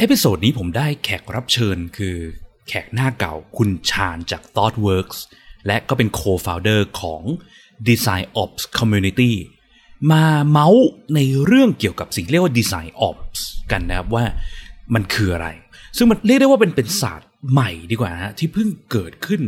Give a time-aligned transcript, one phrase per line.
[0.00, 2.16] episode นี้ผมได้แขกรับเชิญคือ
[2.68, 5.18] แขกหน้าเก่าคุณชานจาก ThoughtWorks
[5.66, 7.22] และก็เป็น co-founder ของ
[7.88, 9.32] Design Ops Community
[10.10, 13.40] มาเมาท์ในเรื่องเกี่ยวกับสิ่งเรียกว่า Design Ops
[13.70, 14.24] กันนะครับว่า
[14.94, 15.48] มันคืออะไร
[15.96, 19.42] ซึ่งมันเรียกได้ว่าเป็นเป็นศาสตร์ใหม่ดีกว่านะที่เพิ่งเกิดขึ้น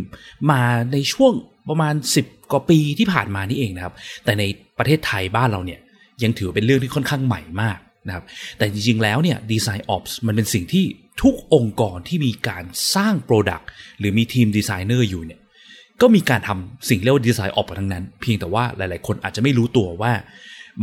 [0.51, 0.62] มา
[0.93, 1.32] ในช่วง
[1.69, 3.95] ประมาณ 10 กว่าปีที่ผ่านมานี่เองนะครับ
[4.25, 4.45] แต่ใน
[4.79, 5.80] ประเทศไทยบ้านเราเนี่ย
[6.23, 8.25] ยังถือเป็นเรื่องที่ค่อนข้างใหม่มาก นะครับ
[8.57, 10.85] แต่จริง ๆ แล้วเนี่ย Design Ops มันเป็นสิ่งที่
[11.23, 13.65] ทุกองค์กรที่มีการสร้าง Product
[13.98, 15.41] หรือมีทีมดีไซเนอร์อยู่เนี่ย
[16.01, 20.12] ก็มีการทำสิ่งเรียกว่า Design Ops มาทั้งนั้น เพียงแต่ว่าหลาย ๆ คนอาจจะไม่รู้ตัวว่า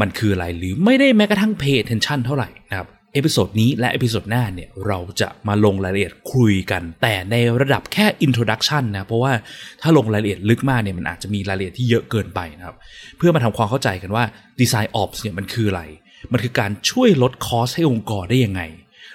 [0.01, 9.33] มันคืออะไรหรือไม่ได้แม้กระทั่ง pay attention เท่าไหร่นะครับ episode นี้และ episode หน้าเนี่ยเราจะมาลงรายละเอียดคุยกัน แต่ในระดับแค่ introduction นะ เพราะว่า
[9.81, 12.75] ถ้าลงรายละเอียดลึกมากเนี่ยมันอาจจะมีรายละเอียดที่เยอะเกินไปนะครับ
[13.17, 14.23] เพื่อมาทำความเข้าใจกันว่า
[14.61, 15.83] Design Ops เนี่ยมันคืออะไร
[16.31, 18.61] มันคือการช่วยลด cost ให้องค์กรได้ยังไง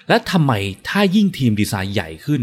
[0.08, 0.52] และทำไม
[0.88, 2.42] ถ้ายิ่งทีมดีไซน์ใหญ่ขึ้น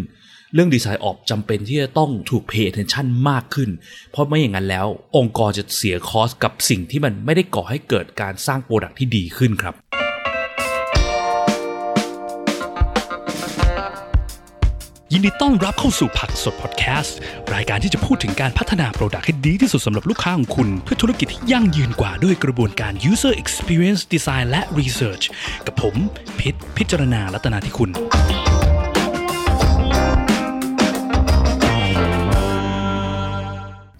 [0.53, 3.69] เรื่อง Design Ops จำเป็นที่จะต้องถูก pay attention มากขึ้น
[4.11, 9.75] เพราะไม่อย่างนั้นแล้ว องค์กรจะเสีย cost กับสิ่งที่มันไม่ได้ก่อให้เกิดการสร้าง product ที่ดีขึ้นครับ
[15.13, 17.17] ยินดีต้อนรับเข้าสู่ Praxis พอดแคสต์
[17.53, 25.23] รายการที่จะพูดถึงการพัฒนา product ให้ดีที่สุดสำหรับลูกค้าของคุณ เพื่อธุรกิจที่ยั่งยืนกว่าด้วยกระบวนการ user experience design และ research
[25.66, 25.95] กับผม
[26.39, 27.89] พิษพิจารณาลัตนาที่คุณ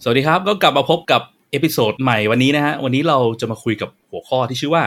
[0.02, 4.84] สวัสดีครับ ก็กลับมาพบกับ episode ใหม่วันนี้นะฮะ วันนี้เราจะมาคุยกับหัวข้อที่ชื่อว่า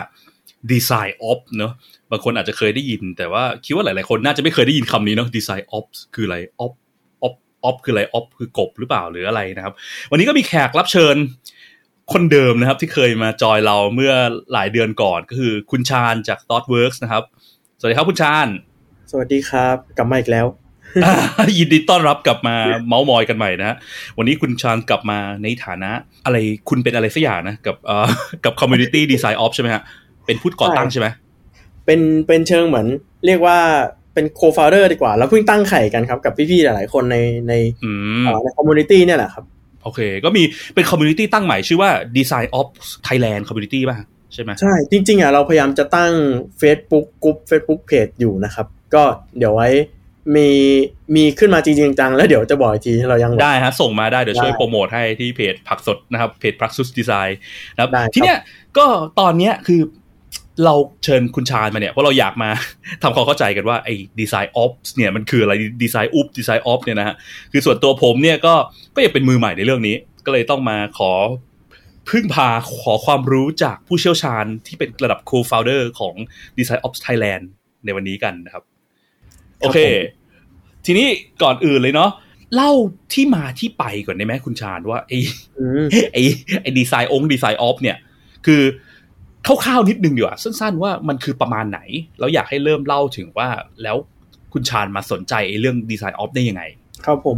[0.71, 1.73] Design Ops เนอะ
[2.13, 6.73] บางคนอาจจะเคยได้ยิน แต่ว่าคิดว่าหลาย ๆ คนน่าจะไม่เคยได้ยินคำนี้เนาะ Design Ops คืออะไร Op
[7.25, 7.35] Op
[7.69, 9.73] Op คืออะไร Op คือกบหรือเปล่าหรืออะไรนะครับ
[10.11, 11.15] วันนี้ก็มีแขกรับเชิญ
[12.13, 14.13] คนเดิมนะครับ ที่เคยมาจอยเราเมื่อ
[14.53, 17.23] หลายเดือนก่อนก็คือคุณชาญจาก ThoughtWorks นะครับ
[17.79, 18.47] สวัสดีครับคุณชาญ
[19.11, 20.47] สวัสดีครับกลับมาอีกแล้ว
[21.59, 22.55] ยินดีต้อนรับกลับมา
[22.87, 23.75] เมาส์มอยกันใหม่นะฮะ
[24.17, 25.91] วันนี้คุณชาญกลับมาในฐานะ
[26.25, 26.37] อะไร
[26.69, 28.07] คุณเป็นอะไรสักอย่างนะ กับเอ่อ
[28.45, 29.83] กับ Community Design Ops ใช่ไหมฮะ
[30.25, 31.07] เป็นผู้ก่อตั้งใช่ไหม
[31.85, 32.87] เป็นเป็นเชิงเหมือน
[33.25, 33.57] เรียกว่า
[34.13, 37.17] เป็นโคฟ o u เดอร์ดีกว่า แล้วเพิ่งตั้งไข่กันครับ กับพี่ๆหลายๆคนใน
[37.49, 39.45] ในอืมเอ่อใน community เนี่ยแหละครับ
[39.83, 40.43] โอเค ก็มี
[40.73, 43.97] เป็น Community ตั้งใหม่ชื่อว่า Design Ops Thailand Community ป่ะ
[44.33, 46.11] ใช่ไหมใช่ จริง ๆอะเราพยายามจะตั้ง
[46.61, 49.03] Facebook กลุ่ม Facebook Page อยู่นะครับ ก็
[49.37, 49.69] เดี๋ยวไว้
[50.35, 50.49] มี
[51.15, 57.31] มีขึ้นมาจริงๆจังๆแล้วเดี๋ยวจะบอกอีกทีเรายังได้ฮะส่งมาได้เดี๋ยวช่วยได้โปรโมทให้ที่เพจ Praxis นะครับเพจ Praxis Design
[57.75, 58.37] นะครับได้ครับทีเนี้ย
[58.77, 58.85] ก็
[59.19, 59.81] ตอนเนี้ยคือ
[60.65, 62.49] เราเชิญคุณชาญมาเนี่ยเพราะเราอยากมา
[63.03, 65.53] ทำความเข้าใจกันว่าไอ้ดีไซน์ออฟเนี่ยมันคืออะไร
[65.83, 67.15] ดีไซน์อุปดีไซน์ออฟเนี่ยนะฮะ
[67.51, 68.53] คือส่วนตัวผมเนี่ยก็
[68.95, 71.11] ก็ยังเป็นมือใหม่ในเรื่องนี้ ก็เลยต้องมาขอ
[72.09, 72.49] พึ่งพา
[72.81, 76.15] ขอความรู้จากผู้เชี่ยวชาญที่เป็นระดับ co-founder ของ
[76.57, 77.43] Design Ops Thailand
[77.85, 78.63] ในวันนี้กันนะครับ
[79.59, 79.79] โอเค
[80.85, 81.07] ทีนี้
[81.43, 82.11] ก่อนอื่นเลยเนาะ
[82.55, 82.71] เล่า
[83.13, 85.19] ที่มาที่ไปก่อนได้ไหมคุณชาญว่าไอ้
[85.59, 86.21] อืมไอ้
[86.61, 87.97] ไอ้ดีไซน์องค์ดีไซน์ออฟเนี่ย
[88.45, 88.61] คือ
[89.45, 91.79] คร่าวๆนิดนึงดีกว่าสั้น ๆ ว่ามันคือประมาณไหน
[92.19, 93.47] แล้วอยากให้เริ่มเล่าถึงว่า
[93.83, 93.97] แล้ว
[94.53, 96.63] คุณชาญมาสนใจไอ้เรื่องดีไซน์ออฟได้ยังไง
[97.05, 97.37] ครับผม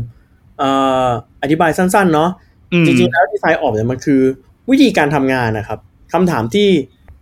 [0.60, 0.70] เอ่
[1.06, 1.08] อ
[1.42, 2.30] อธิบายสั้น ๆ เนาะ
[2.74, 4.22] อืมจริงๆแล้วดีไซน์ออกเนี่ยมันคือ
[4.72, 5.80] วิธีการทำงานนะครับ
[6.14, 6.68] คำถามที่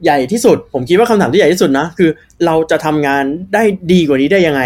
[0.04, 2.10] ใหญ่ที่สุด ผมคิดว่าคำถามที่ใหญ่ที่สุดนะ คือ
[2.46, 3.24] เราจะทำงาน
[3.54, 4.62] ได้ดีกว่านี้ได้ยังไง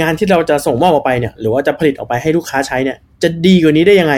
[0.00, 4.14] งานที่เราจะส่งมอบออกไปเนี่ยหรือว่าจะผลิตออกไปให้ลูกค้าใช้เนี่ย จะดีกว่านี้ได้ยังไง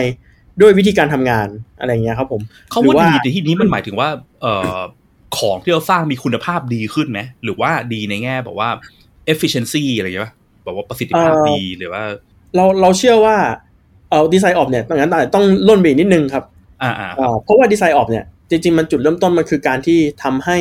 [0.60, 1.48] ด้วยวิธีการทำงาน
[1.80, 4.08] อะไรอย่างเงี้ยครับผมเขาหรือว่าว่าดีในที่นี้มันหมายถึงว่า
[4.42, 4.78] เอ่อ
[5.40, 8.68] ของที่เราสร้างมีคุณภาพดีขึ้นไหมหรือว่าดีในแง่แบบว่า
[9.32, 10.32] efficiency อะไรอย่างเงี้ยป่ะ
[10.64, 12.02] แบบว่าประสิทธิภาพเอ่อดีหรือว่า
[12.56, 13.36] เราเราเชื่อว่า
[14.10, 16.44] เอ่อดีไซน์ออกเนี่ยต้องงั้นต้องล่นไปอีกนิดนึงครับ
[16.82, 20.58] อ่าอ่าอ่าเพราะว่าดีไซน์ออกเนี่ยจริงๆมันจุดเริ่มต้นมันคือการที่ทำให้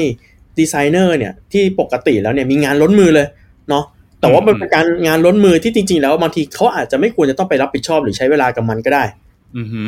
[0.59, 3.28] ดีไซเนอร์เนี่ยที่ปกติแล้วเนี่ยมีงานล้นมือเลย
[3.69, 3.83] เนาะ
[4.19, 9.03] แต่ว่ามันเป็นการงานล้นมือที่จริง ๆ แล้วบางทีเขาอาจจะไม่ควรจะต้องไปรับผิดชอบหรือใช้เวลากับมันก็ได้
[9.57, 9.81] อือฮึ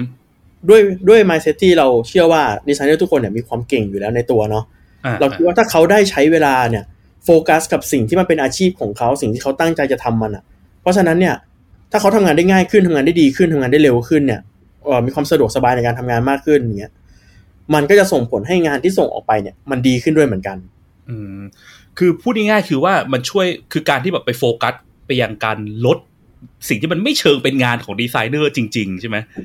[0.69, 4.63] ด้วยด้วย mindset ที่เราเชื่อว่าดีไซเนอร์ทุกคนเนี่ยมีความเก่งอยู่แล้วในตัวเนาะ
[5.05, 6.83] อ่เราคิดว่าถ้าเขาได้ใช้เวลาเนี่ย
[7.25, 10.43] โฟกัสกับสิ่งที่มันเป็นอาชีพของเขาสิ่งที่เขาตั้งใจจะทำมันอะ
[10.81, 11.35] เพราะฉะนั้นเนี่ย
[11.91, 14.41] ถ้าเขาทำงานได้ง่ายขึ้นทำงานได้ดีขึ้นทำงานได้เร็วขึ้นเนี่ย
[14.85, 16.91] เอ่อมีความสะดวกสบายในการทำงานมากขึ้นอย่างเงี้ย
[17.73, 20.57] มันก็จะส่งผลให้งานที่ส่งออกไปเนี่ย มันดีขึ้นด้วยเหมือนกัน
[21.09, 21.41] อืม
[21.97, 24.73] คือพูดง่ายๆคือว่ามันช่วยคือการที่แบบไปโฟกัส
[25.05, 25.97] ไปยังการลด
[26.69, 29.43] สิ่งที่มันไม่เชิงเป็นงานของดีไซเนอร์จริง ๆ ใช่ไหมใช่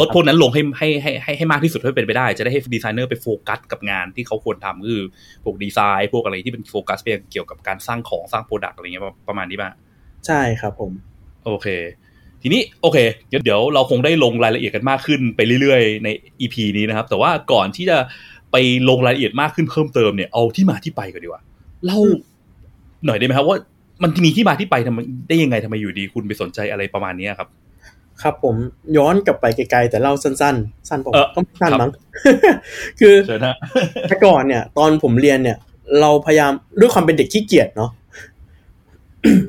[0.00, 5.02] ลดครับพวกนั้นลงให้ให้ให้ให้ให้มากที่สุดเท่าที่เป็นไปได้ จะได้ให้ดีไซเนอร์ไปโฟกัสกับงานที่เขาควรทำคือ
[5.44, 9.70] พวกดีไซน์ พวกอะไรที่เป็นโฟกัสไปยังเกี่ยวกับการสร้างของสร้าง product อะไรเงี้ยประมาณนี้ป่ะ
[10.26, 10.90] ใช่ครับผม
[11.44, 11.68] โอเค
[12.42, 12.98] ทีนี้โอเค
[13.28, 16.08] เดี๋ยวเดี๋ยวเราคงได้ลงรายละเอียดกันมากขึ้นไปเรื่อยๆ ใน
[16.40, 17.98] EP นี้นะครับ แต่ว่าก่อนที่จะ
[18.52, 18.56] ไป
[18.88, 21.42] ลงรายละเอียดมากขึ้นเพิ่มเติมเนี่ยเอาที่มาที่ไปก่อนดีกว่า
[21.84, 22.00] เล่า
[23.06, 23.56] หน่อยได้ไหมครับว่า
[24.02, 24.98] มันมีที่มาที่ไปทำไม
[25.28, 27.48] ได้ยังไงทำไมอยู่ดีคุณไปสนใจอะไรประมาณเนี้ยครับ
[28.22, 28.54] ครับผม
[28.96, 31.92] ย้อนกลับไปไกลๆแต่เล่าสั้นๆ สั้นผมเออก็ไม่สั้นครับมั้ง
[33.00, 33.54] คือเชิญนะ
[34.08, 35.56] แต่ก่อนเนี่ย ตอนผมเรียนเนี่ย
[36.00, 37.90] เราพยายามด้วยความเป็นเด็กขี้เกียจเนาะ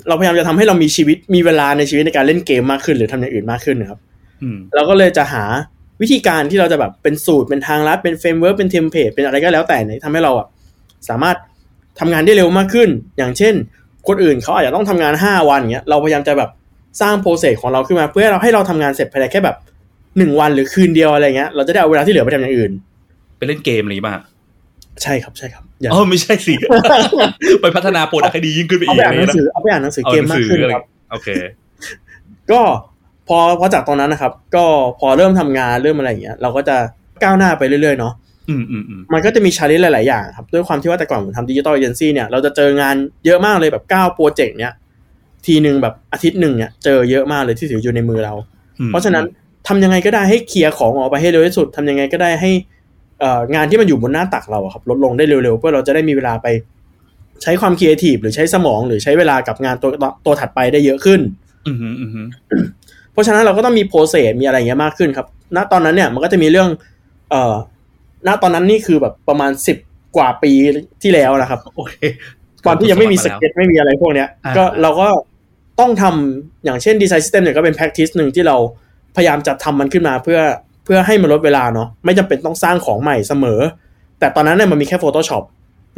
[0.08, 4.00] เราพยายามจะทำให้เรามีชีวิตมีเวลาในชีวิตในการเล่นเกมมากขึ้น หรือทำอย่างอื่นมากขึ้นนะครับ
[4.44, 5.44] อืมเราก็เลยจะหา
[6.02, 10.48] วิธีการที่เราจะแบบเป็นสูตรเป็นทางลัดเป็น framework เป็น template เป็นอะไรก็แล้วแต่เนี่ยทำให้เราอะ
[11.10, 11.38] สามารถ
[12.00, 13.54] ทำงานได้เร็วมากขึ้น อย่างเช่น
[14.08, 16.50] คนอื่นเขาอาจจะต้องทำงาน5วันเงี้ยเราพยายามจะแบบ
[17.02, 19.56] สร้าง process ของเราขึ้นมา เพื่อให้เราให้เราทำงานเสร็จภายในแค่แบบ
[20.18, 22.72] หนึ่งวันหรือคืนเดียวอะไรเงี้ยเราจะได้เอาเวลาที่เหลือไปทำอย่างอื่น
[23.38, 24.14] ไปเล่นเกมอะไรอย่างงี้ป่ะ
[25.04, 26.54] ใช่ครับใช่ครับอย่าอ๋อไม่ใช่สิ
[27.62, 31.28] ไปพัฒนา product ให้ดียิ่งขึ้นไปเอาอีกไปอ่านหนังนะสือเอาไปอ่านหนังสือเอาเกมหนังสือมากขึ้นอะไรครับโอเค
[32.52, 32.62] ก็
[33.28, 34.66] พอพอจากตอนนั้นนะครับ ก็
[35.00, 36.78] พอเริ่มทำงานเริ่มอะไรอย่างเงี้ย เราก็จะ
[37.24, 38.14] ก้าวหน้าไปเรื่อยๆเนาะ
[38.50, 42.96] อืมอืมอืมมันก็จะมี challenge หลาย ๆ อย่างครับ ด้วยความที่ว่าแต่ก่อนผมทำ digital agency เนี่ย เราจะเจองาน
[43.26, 44.74] เยอะมากเลยแบบ9โปรเจกต์เนี้ย
[45.48, 48.34] ทีหนึ่งแบบอาทิตย์หนึ่งเนี่ยเจอเยอะมากเลยที่ถืออยู่ในมือเรา
[48.80, 49.26] อืมเพราะฉะนั้น
[49.68, 52.52] ทำยังไงก็ได้ให้เคลียร์ของออกไปให้เร็วที่สุดทำยังไงก็ได้ให้
[53.20, 56.48] เอ่องานที่มันอยู่บนหน้าตักเราอะครับลดลงได้เร็วๆเพื่อเราจะได้มีเวลาไป
[57.44, 59.92] ใช้ความครีเอทีฟหรือใช้สมองหรือใช้เวลากับงานตัว
[60.26, 61.20] ตัวถัดไปได้เยอะขึ้น
[61.68, 62.28] อืมอืมอืมอืม
[63.12, 66.70] เพราะฉะนั้นเราก็ต้องมี process มีอะไรอย่างเงี้ยมากขึ้นครับ ณตอนนั้นเนี่ยมันก็จะมีเรื่อง
[67.30, 67.56] เอ่อ
[68.28, 69.78] ณตอนนั้นนี่คือแบบประมาณสิบ
[70.18, 70.52] กว่าปี
[71.04, 71.94] ที่แล้วนะครับโอเค
[72.66, 75.08] ตอนที่ยังไม่มีสแล้วไม่มีอะไรพวกเนี้ยอ่าก็เราก็
[75.80, 78.56] ต้องทำอย่างเช่น design system เนี่ยก็เป็น practice หนึ่งที่เรา
[79.16, 80.40] พยายามจะทำมันขึ้นมาเพื่อ
[80.86, 83.60] เพื่อให้มันลดเวลาเนาะไม่จำเป็นต้องสร้างของใหม่เสมอ
[84.20, 85.44] แต่ตอนนั้นเนี่ยมันมีแค่ Photoshop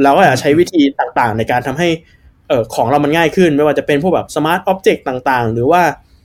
[0.04, 1.90] เราก็อากใช้วิธีต่างๆ ในการทำให้
[2.48, 5.82] เอ่อของเรามันง่ายขึ้น ไม่ว่าจะเป็นพวกแบบ smart object ต่างๆ หรือว่า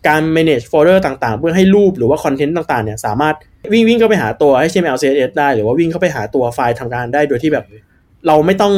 [0.08, 3.34] การ manage folder ต่างๆ เพื่อให้รูปหรือว่าคอนเทนต์ต่างๆเนี่ยสามารถ
[3.72, 7.64] วิ่งวิ่งเข้าไปหาตัว HTML CSS ได้ หรือว่าวิ่งเข้าไปหาตัวไฟล์ทำงานได้โดยที่แบบ
[8.26, 8.74] เราไม่ต้อง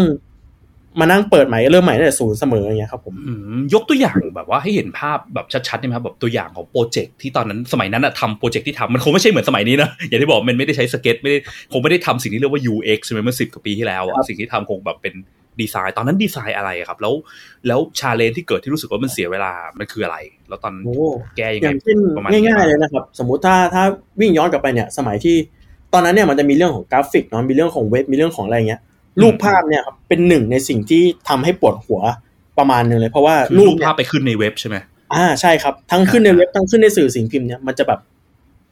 [1.01, 11.39] มานั่งเปิดใหม่เริ่มใหม่ตั้งแต่ศูนย์เสมออย่างเงี้ยครับผมอืยกตัวอย่างแบบว่าให้เห็นภาพแบบชัดๆได้ไหมครับแบบตัวอย่างของโปรเจกต์ที่ตอนนั้นสมัยนั้นอะทำโปรเจกต์ที่ทำมันคงไม่ใช่เหมือนสมัยนี้นะอย่างที่บอกมันไม่ได้ใช้สเก็ตไม่ได้
[11.73, 15.15] คงไม่ได้ทำสิ่งที่เรียกว่า UX ใช่ไหมเมื่อสิบกว่าปีที่แล้วครับ อะสิ่งที่ทำคงแบบเป็น
[15.61, 17.15] ดีไซน์ตอนนั้นดีไซน์อะไรอะครับ แล้ว
[17.67, 20.17] แล้ว challenge ที่เกิดที่รู้สึกว่ามันเสียเวลามันคืออะไร
[20.49, 20.97] แล้วตอนโอ้
[21.37, 23.85] แก้ยังไง อย่างเช่นประมาณนี้ง่ายๆเลยนะครับ สมมุติถ้าถ้า
[24.21, 25.37] วิ่งย้อนกลับไปเนี่ย สมัยที่
[25.93, 28.81] ตอนนั้นเนี่ยมันจะมีเรื่องของกราฟิกเนาะมีเรื่องของเว็บมีเรื่องของอะไรเงี้ย
[29.23, 32.01] รูปภาพเนี่ยครับเป็นหนึ่งในสิ่งที่ทำให้ปวดหัว
[32.59, 34.77] ประมาณหนึ่งเลย เพราะว่าคือรูปเนี่ยรูปภาพไปขึ้นในเว็บใช่ไหม
[35.15, 38.01] อ่าใช่ครับ ทั้งขึ้นในเว็บทั้งขึ้นในสื่อสิ่งพิมพ์เนี่ยมันจะแบบ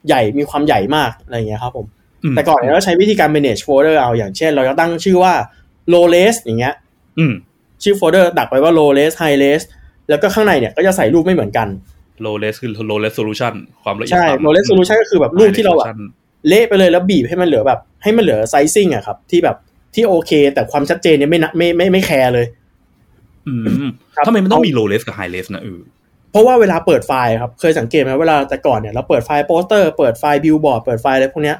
[0.07, 1.85] ใหญ่มีความใหญ่มากอะไรเงี้ยครับผม
[2.23, 5.33] อืมแต่ก่อนเนี่ยเราใช้วิธีการ manage folder เอาอย่างเช่น เราจะตั้งชื่อว่า
[5.93, 6.73] low res อย่างเงี้ย
[7.19, 7.33] อืม
[7.83, 9.61] ชื่อโฟลเดอร์ดักไปว่า low res high res
[10.09, 11.67] แล้วก็ข้างในเนี่ยก็จะใส่รูปไม่เหมือนกัน
[12.25, 13.53] low res คือ low resolution
[13.83, 19.57] ความละเอียดใช่ต่ำ low resolution ก็คือแบบรูปที่เราแบบ High resolution เละไปเลยแล้วบีบให้มันเหลือแบบ ให้มันเหลือ sizing อะครับ ที่แบบ
[19.95, 22.45] ที่โอเค แต่ความชัดเจนเนี่ยไม่นะไม่ไม่ไม่แคร์เลย
[23.47, 23.63] อืม
[24.15, 25.79] ครับทำไมมันต้องมี low res กับ high res นะเออ
[26.31, 31.57] เพราะว่าเวลาเปิดไฟล์ครับ เคยสังเกตไหมเวลาแต่ก่อนเนี่ยเราเปิดไฟล์โปสเตอร์เปิดไฟล์บิลบอร์ดเปิดไฟล์อะไรพวกเนี้ย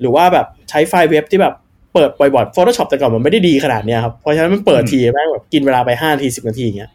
[0.00, 1.54] หรือว่าแบบใช้ไฟล์เว็บที่แบบ
[1.94, 6.90] เปิดบ่อยๆ Photoshop แต่ก่อนมันไม่ได้ดีขนาดเนี้ยครับ เพราะฉะนั้นมันเปิดทีแม่งแบบกินเวลาไปห้านาทีสิบนาทีอย่างเงี้ย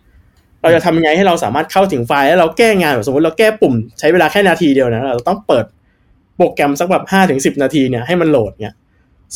[0.62, 5.66] เราจะทำยังไงให้เราสามารถเข้าถึงไฟล์แล้วเราแก้งานแบบสมมติเราแก้ปุ่มใช้เวลาแค่นาทีเดียวนะเราต้องเปิด
[6.38, 8.76] โปรแกรมสักแบบห้าถึงสิบนาทีเนี่ยให้มันโหลดเนี่ย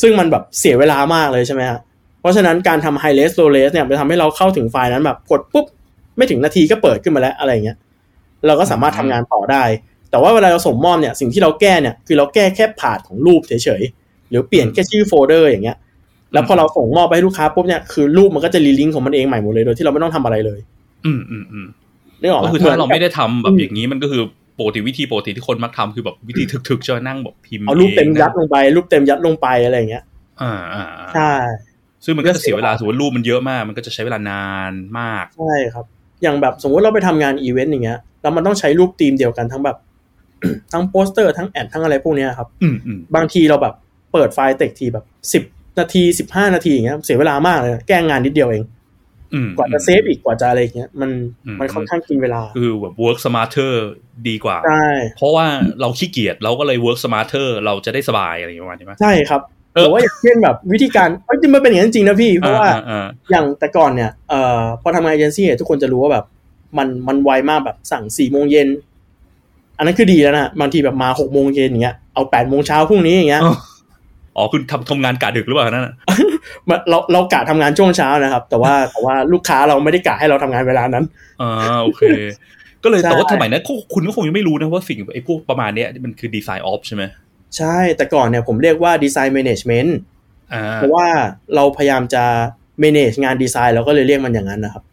[0.00, 1.80] ซึ่งมันแบบเสียเวลามากเลยใช่ไหมฮะ
[2.20, 5.66] เพราะฉะนั้นการทำ high res low res เนี่ยมันทำให้เราเข้าถึงไฟล์นั้นแบบกดปุ๊บ
[6.16, 7.76] ไม่ถึงนาทีก็เปิดขึ้นมาแล้วอะไรอย่างเงี้ย
[8.46, 9.62] เราก็สามารถทำงานต่อได้
[10.10, 15.76] แต่ว่าเวลาเราส่งมอบเนี่ยสิ่งที่เราแก้เนี่ยคือเราแก้แค่ path ของรูปเฉยๆหรือเปลี่ยนแค่ชื่อโฟลเดอร์อย่างเงี้ย
[16.32, 20.60] แล้วพอเราส่งมอบไปให้ลูกค้าปุ๊บเนี่ยคือรูปมันก็จะ relink ของมันเองใหม่หมดเลยโดยที่เราไม่ต้องทำอะไรเลย
[21.04, 21.66] อืมอืมอืม
[22.20, 24.22] นึกออกไหมก็คือถ้าเราไม่ได้ทำแบบอืมอย่างนี้มันก็คือ
[24.60, 30.04] ปกติวิธีปกติที่คนมักทำคือแบบวิธีถึกๆจะนั่งแบบพิมพ์เอารูปเต็มนะยัดลงไป รูปเต็มยัดลงไปอะไรอย่างเงี้ย
[30.42, 31.32] อ่าอ่าอ่าใช่
[32.04, 35.84] ซึ่งมันก็จะเสียเวลาสมมติรูปมันเยอะมาก มันก็จะใช้เวลานานมากใช่ครับ
[36.22, 39.76] อย่างแบบสมมติเราไปทำงานอีเวนต์อย่างเงี้ยแล้วมันต้องใช้รูปธีมเดียวกันทั้งแบบ
[40.72, 43.74] ทั้งโปสเตอร์ทั้ง ad ทั้งอะไรพวกเนี้ยครับอืมอืมบางทีเราแบบ
[44.12, 45.42] เปิดไฟล์เต็มทีแบบสิบ
[45.78, 48.79] นาทีสิบห้านาทีอย่างเงี้ยเสียเวลามากเลยแก้งานนิดเดียวเองอืม
[49.56, 51.10] กว่าจะเซฟอีกกว่าจะอะไรอย่างเงี้ยมัน
[51.46, 53.72] อืมมันค่อนข้างกินเวลาคือแบบ work smarter
[54.28, 55.46] ดีกว่าใช่เพราะว่า
[55.80, 59.40] เราขี้เกียจเราก็เลย work smarter เราจะได้สบายอะไรอย่างเงี้ยประมาณนี้ไหมใช่ครับ
[59.74, 66.24] เออแต่ว่าอย่างเช่นแบบวิธีการเอ้ยจริงมันเป็นอย่างนั้นจริงนะพี่เพราะว่าอ่อ่าอย่างแต่ก่อนเนี่ยเอ่อพอทำงานเอเจนซี่ทุกคนจะรู้ว่าแบบ
[66.78, 68.68] มันมันไวมากแบบสั่งสี่โมงเย็น
[69.78, 73.42] อันนั้นคือดีแล้วนะบางทีแบบมาหกโมงเย็นอย่างเงี้ยเอาแปดโมงเช้าพรุ่งนี้อย่างเงี้ย
[74.36, 75.94] อ๋ออ๋อคุณทำทำงานกะดึกหรือเปล่านั่นน่ะ
[76.68, 81.04] มันเราเรากะทำงานช่วงเช้านะครับ แต่ว่าแต่ว่าลูกค้าเราไม่ได้กะให้เราทำงานเวลานั้น
[81.40, 81.50] อ่า
[81.82, 82.02] โอเค
[82.84, 87.02] ก็เลยใช่แต่ว่าสมัยนั้นก็คุณก็คงยังไม่รู้นะว่าสิ่งไอ้พวกประมาณเนี้ยมันคือ DesignOps ใช่ไหม
[87.56, 89.98] ใช่แต่ก่อนเนี่ยผมเรียกว่า design management
[90.52, 91.06] อ่าเพราะว่า
[91.54, 92.24] เราพยายามจะ
[92.82, 94.84] manage งานดีไซน์เราก็เลยเรียกมันอย่างนั้นนะครับ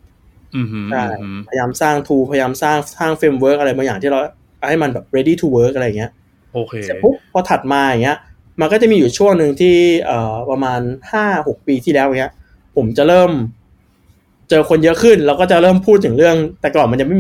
[0.55, 4.19] อืมฮึใช่อืมพยายามสร้าง tool พยายามสร้างสร้าง framework อะไรบางอย่างที่เรา
[4.67, 6.11] ให้มันแบบ ready to work อะไรอย่างเงี้ย
[6.53, 8.17] โอเคเสร็จปุ๊บพอถัดมาอย่างเงี้ย
[8.59, 10.79] มันก็จะมีอยู่ช่วงหนึ่งที่เอ่อประมาณ
[11.11, 12.33] ห้าหกปีที่แล้วอย่างเงี้ย
[12.75, 13.31] ผมจะเริ่ม
[14.49, 17.17] เจอคนเยอะขึ้น แล้วก็จะเริ่มพูดถึงเรื่อง แต่ก่อนมันจะไม่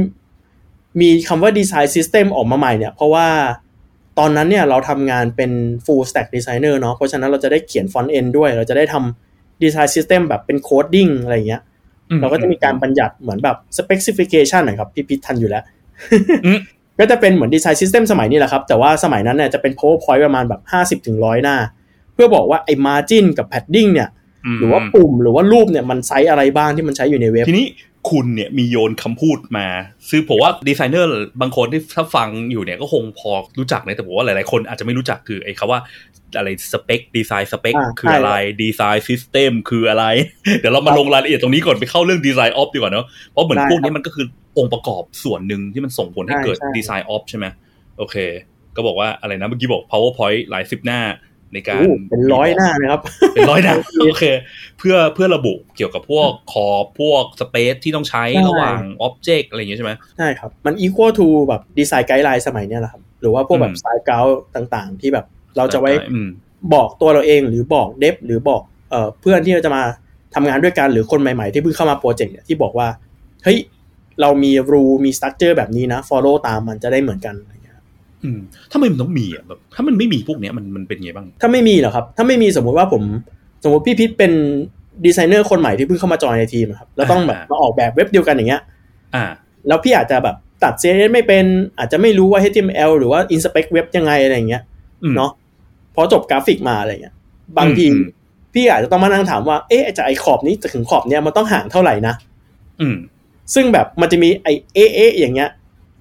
[1.01, 3.27] มีคำว่า design system ออกมาใหม่เนี่ย เพราะว่า
[4.19, 5.51] ตอนนั้นเนี่ยเราทำงานเป็น
[5.85, 11.61] full stack designer เนาะเพราะฉะนั้นเราจะได้เขียน front end ด้วย เราจะได้ทำ design system แบบเป็น coding อะไรอย่างเงี้ย
[12.21, 15.63] เราก็จะมีการบัญญัติเหมือนแบบ specification นะครับพี่พิททันอยู่แล้ว
[16.45, 16.59] อืม
[16.99, 21.57] ก็จะเป็นเหมือน design system สมัยนี้แหละครับ แต่ว่าสมัยนั้นเนี่ยจะเป็น powerpoint ประมาณแบบห้าสิบถึงร้อยหน้า
[22.13, 24.09] เพื่อบอกว่าไอ้ margin กับ padding เนี่ย
[24.59, 27.67] หรือว่าปุ่มหรือว่ารูปเนี่ยมันไซส์อะไรบ้างที่มันใช้อยู่ในเว็บ ทีนี้
[28.09, 29.67] คุณเนี่ยมีโยนคำพูดมา
[30.09, 31.09] ซึ่งผมว่าดีไซเนอร์
[31.41, 35.79] บางคนที่ถ้าฟังอยู่เนี่ยก็คงพอรู้จักนะแต่ผมว่าหลายๆคนอาจจะไม่รู้จักคือไอ้คำว่า
[36.37, 38.31] อะไร spec design spec อ่าคืออะไร
[38.63, 40.05] design system คืออะไร
[40.59, 44.25] เดี๋ยวเรามาลงรายละเอียดตรงนี้ก่อนไปเข้าเรื่อง DesignOps ดีกว่าเนอะเพราะเหมือนได้พวกนี้มันก็คือ
[44.57, 47.45] องค์ประกอบส่วนหนึ่งที่มันส่งผลให้ใช่เกิดใช่ DesignOps ใช่ไหม
[47.97, 48.15] โอเค
[48.75, 51.01] ก็บอกว่าอะไรนะเมื่อกี้บอก powerpoint หลายสิบหน้า
[51.53, 53.01] ในการโอ้เป็นร้อยหน้านะครับ
[53.33, 54.23] เป็นร้อยหน้าโอเค
[54.79, 56.67] เพื่อเพื่อระบุเกี่ยวกับพวกคอ
[56.99, 64.19] พวก space ที่ต้องใช้ใช่ระหว่าง object อะไรอย่างเงี้ยใช่ไหมใช่ครับ มัน equal to แบบ design guideline สมัยเนี้ยแหละครับ หรือว่าพวกแบอืม style guide
[64.55, 65.25] ต่างๆ ที่แบบ
[65.57, 66.27] เราจะไว้อืม
[66.73, 68.61] บอกตัวเราเองหรือบอก dev หรือบอก
[68.91, 69.81] เอ่อเพื่อนที่เราจะมา
[70.35, 72.87] ทำงานด้วยกันหรือคนใหม่ๆ ที่เพิ่งเข้ามาโปรเจกต์เนี่ยที่บอกว่า
[73.43, 73.57] เฮ้ย
[74.21, 77.77] เรามีรูมีสตั๊กเจอร์แบบนี้นะ follow ตามมันจะได้เหมือนกันอะไรอย่างเงี้ย
[78.23, 78.39] อืม
[78.71, 83.03] ถ้ามันต้องมีอะแบบถ้ามันไม่มีพวกเนี้ยมันมันเป็นไงบ้าง ถ้าไม่มีเหรอครับ ถ้าไม่มีสมมุติว่าผม
[83.63, 84.31] สมมติพี่พิษเป็น
[85.05, 88.61] ดีไซเนอร์คนใหม่ที่เพิ่งเข้ามาจอยในทีมอะครับแล้วต้องแบบอ่ามมาออกแบบเว็บเดียวกันอย่างเงี้ย
[89.15, 89.23] อ่า
[89.67, 91.45] แล้วพี่อาจจะแบบตัด CSS ไม่เป็น
[91.79, 94.63] อาจจะไม่รู้ว่า HTML หรือว่า inspect เว็บยังไงอะไรอย่างเงี้ย
[95.03, 95.31] อืมเนาะ
[95.99, 97.15] พอจบกราฟิกมาอะไรเงี้ย
[97.57, 98.01] บางทีอืม
[98.53, 102.13] พี่อาจจะต้องมานั่งถามว่าเอ๊ะจากไอ้ขอบนี้จะถึงขอบเนี้ยมันต้องห่างเท่าไหร่นะ
[102.81, 102.95] อืม
[103.53, 105.49] ซึ่งแบบมันจะมีไอ้เอ๊ะเอ๊ะอย่างเงี้ย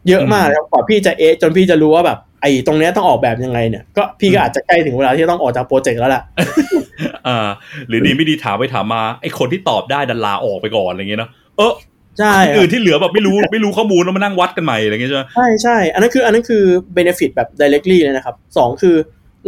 [0.09, 6.23] เยอะมากอืมแล้วกว่าพี่จะเอ๊ะจนพี่จะรู้ว่าแบบไอ้ตรงเนี้ยต้องออกแบบยังไงเนี่ยก็พี่ก็อาจจะใกล้ถึงเวลาที่จะต้องออกจากโปรเจกต์แล้วแหละ
[7.27, 7.49] อ่า
[7.89, 11.73] หรือดีไม่ดีถามไปถามมาไอ้คนที่ตอบได้ดันลาออกไปก่อนอะไรเงี้ยเนาะเออ
[12.19, 16.63] ใช่คนอื่นที่เหลือแบบไม่รู้ไม่รู้ข้อมูลแล้วมานั่งวัดกันใหม่อะไรเงี้ยใช่ไหมใช่ใช่อันนั้นคืออันนั้นคือ
[16.97, 18.97] benefit แบบ directly เลยนะครับสองคือ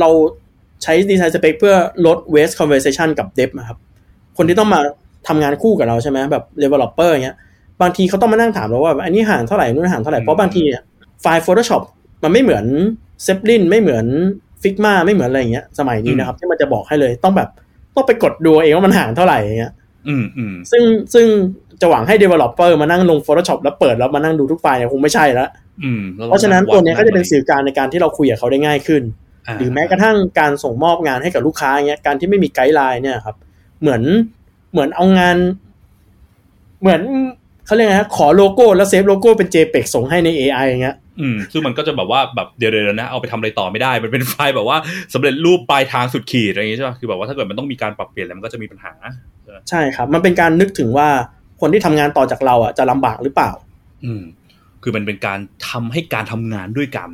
[0.00, 0.08] เรา
[0.82, 1.74] ใช้ design spec เพื่อ
[2.06, 3.78] ลด waste conversation กับ dev นะครับ
[4.36, 4.80] คนที่ต้องมา
[5.28, 7.36] ทำงานคู่กับเราใช่ไหมแบบ developer อย่างเงี้ย
[7.82, 10.82] บางทีเขาต้องมานั่งถามเราว่า อันนี้ห่างเท่าไหร่นู่นห่างเท่าไหร่ เพราะบางทีเนี่ย
[11.22, 11.82] ไฟล์ Photoshop
[12.22, 12.64] มันไม่เหมือน
[13.26, 14.06] Zeppelin ไม่เหมือน
[14.62, 17.48] Figma ไม่เหมือนอะไรอย่างเงี้ยสมัยนี้นะครับ ที่มันจะบอกให้เลยต้องแบบ
[17.94, 19.72] ต้องไปกดดูเองว่ามันห่างเท่าไหร่อย่างเงี้ย
[20.08, 20.82] อืมอืมซึ่ง
[21.14, 21.26] ซึ่ง
[21.80, 25.48] จะหวังให้ developer มานั่งลง Photoshop แล้วเปิดแล้วมานั่งดูทุกไฟล์เนี่ยคงไม่ใช่แล้ว
[25.84, 29.27] อืมแล้วเพราะฉะนั้นตัวเนี้ยก็จะเป็นสื่อกลางในการที่เราคุยกับเขาได้ง่ายขึ้นา
[29.58, 33.36] หรือแม้กระทั่งการส่งมอบงานให้กับลูกค้าเงี้ยการที่ไม่มี guideline เนี่ยครับ
[33.80, 34.02] เหมือน
[34.72, 35.36] เหมือนเอางาน
[36.80, 37.00] เหมือน
[37.66, 44.78] เขาเรียกไงฮะขอโลโก้แล้วเซฟโลโก้เป็น JPEG ส่งให้ใน AI อย่างเงี้ยอืมซึ่งมันก็จะแบบว่าแบบเดี๋ยวเดี๋ยวนะเอาไปทำอะไรต่อไม่ได้ มันเป็นไฟล์แบบว่า
[45.14, 48.92] สำเร็จรูปปลายทางสุดขีดอะไรอย่างเงี้ยใช่ป่ะคือแบบว่าถ้าเกิดมันต้องมีการปรับเปลี่ยนอะไรมันก็จะมีปัญหา
[49.68, 51.08] ใช่ครับ มันเป็นการนึกถึงว่า
[51.60, 53.50] คนที่ทำงานต่อจากเราอะจะลำบากหรือเปล่า
[54.04, 54.22] อืม
[54.82, 55.38] คือมันเป็นการ
[55.68, 57.10] ทำให้การทำงานด้วยกัน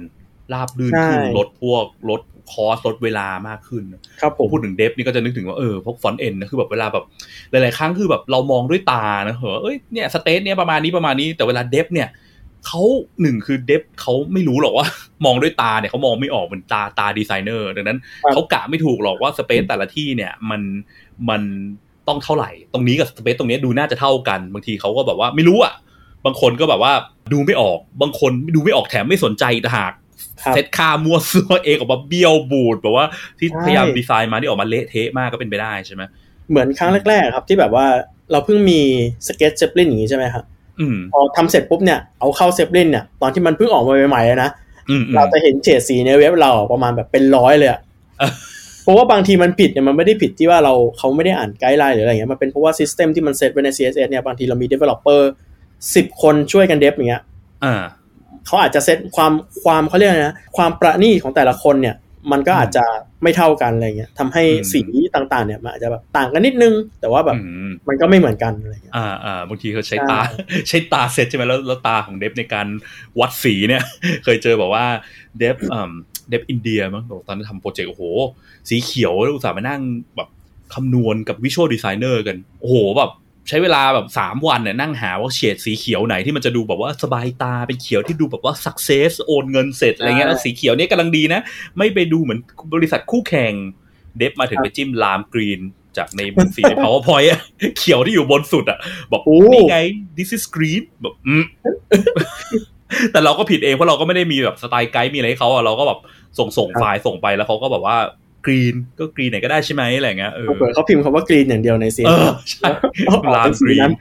[0.53, 2.21] ราบรื่นใช่ขึ้นลดพวกลด
[2.53, 3.83] cost ลดเวลามากขึ้น
[4.21, 7.05] ครับผมพูดถึง dev นี่ก็จะนึกถึงว่าเออพวก front-end นะคือแบบเวลาแบบ
[7.51, 12.09] หลาย ๆ ครั้งคือแบบเรามองด้วยตานะเหรอเอ้ยเนี่ยสเตทเนี่ยประมาณนี้ประมาณนี้แต่เวลา dev เนี่ย
[12.67, 12.83] เขา
[13.21, 14.87] หนึ่งคือ dev เขาไม่รู้หรอกว่า
[15.25, 20.63] มองด้วยตาเนี่ยเขามองไม่ออกเหมือนตาตาดีไซเนอร์ดังนั้นครับเขากะไม่ถูกหรอกว่า space แต่ละที่เนี่ยมัน
[21.29, 21.43] มัน
[22.09, 25.75] ต้องเท่าไหร่ ตรงนี้กับ space ตรงนี้ดูน่าจะเท่ากัน บางทีเขาก็แบบว่าไม่รู้อะ
[26.25, 26.93] บางคนก็แบบว่า
[27.33, 30.04] ดูไม่ออก บางคนดูไม่ออกแถมไม่สนใจอีกต่างหากครับ
[30.55, 33.07] เซตค่ามั่วซั่วเองออกมาเบี้ยวบูดแบบว่า
[33.39, 36.03] ที่ใช่พยายามดีไซน์มาที่ออกมาเละเทะมากก็เป็นไปได้ใช่ไหม
[36.51, 37.87] เหมือนครั้งแรกๆ ครับที่แบบว่า
[38.33, 38.81] เราเพิ่งมี
[39.27, 40.45] Sketch Zeplin อย่างนี้ใช่ไหมครับ
[40.81, 44.51] อืมพอทำเสร็จปุ๊บเนี่ยเอาเข้า Zeplin เนี่ยตอนที่มันเพิ่งออกมาใหม่ๆอะนะ
[44.91, 47.81] อืมอืมเราจะเห็นเฉดสีในเว็บเราประมาณแบบเป็นร้อยเลยอะ
[48.19, 48.33] เออ
[48.83, 55.21] เพราะว่าบางทีมันผิดเนี่ยมันไม่ได้ผิดที่ว่าเราเขาไม่ได้อ่าน guideline หรืออะไรเงี้ยมันเป็นเพราะว่า system ที่มันเซตไว้ใน CSS เนี่ยบางทีเรามี developer
[55.95, 57.23] สิบคนช่วยกัน dev อย่างเงี้ย
[57.65, 57.75] อ่า
[58.47, 59.33] เขาอาจจะเซตความ
[59.65, 61.97] ความเขาเรียกอะไรนะความประณีตของแต่ละคนเนี่ย
[62.33, 62.85] มันก็อาจจะ
[63.23, 64.83] ไม่เท่ากันอะไรเงี้ยทำให้อืมสี
[65.15, 70.21] ต่างๆ เนี่ยมันอาจจะแบบต่างกันนิดนึง แต่ว่าแบบอืมมันก็ไม่เหมือนกันอะไรเงี้ยอ่าอ่าบางทีเขาใช้ใช่ตา
[70.69, 72.67] ใช้ตาเซตใช่ไหมแล้วแล้วตาของ dev ในการ
[73.21, 73.83] วัดสีเนี่ย
[74.25, 74.87] เคยเจอแบบว่า
[75.39, 75.93] dev อ่า
[76.29, 78.03] dev อินเดียมั้งบอกตอนนั้นทำโปรเจกต์โอ้โห
[78.69, 79.81] สีเขียวแล้วอุตส่าห์มานั่ง
[80.17, 80.29] แบบ
[80.75, 83.11] คำนวณกับ visual designer กัน โอ้โหแบบ
[83.49, 91.41] ใช้เวลาแบบสามวันเนี่ยนั่งหาว่าเฉดสีเขียวไหนที่มันจะดูแบบว่าสบายตาเป็นเขียวที่ดูแบบว่า success โอนเงินเสร็จอะไรเงี้ยแล้วสีเขียวเนี่ยกำลังดีนะ
[91.79, 92.41] ไม่ไปดูเหมือน
[92.75, 93.53] บริษัทคู่แข่ง
[94.19, 95.61] dev มาถึงไปจิ้ม lime green
[95.97, 97.41] จากในบนสีใน powerpoint อะ
[97.79, 98.79] เขียวที่อยู่บนสุดอะ
[99.13, 99.79] บอกโอ้นี่ไง
[100.17, 101.45] this is green แบบอืม
[103.13, 105.99] แต่เราก็ผิดเองเพราะเราก็ไม่ได้มีแบบสไตล์ไกด์มีอะไรให้เขาอะเราก็แบบ
[106.39, 107.97] ส่งส่งไฟล์ส่งไปแล้วเขาก็แบบว่า
[108.47, 112.69] กรีนก็กรีนไหนก็ได้ใช่ไหมอะไรอย่างเงี้ยเออเปิดเขาพิมพ์คำว่ากรีนอย่างเดียวในเสียงเออใช่
[113.07, 113.93] เอาออกลาเป็นกสีรีนั้น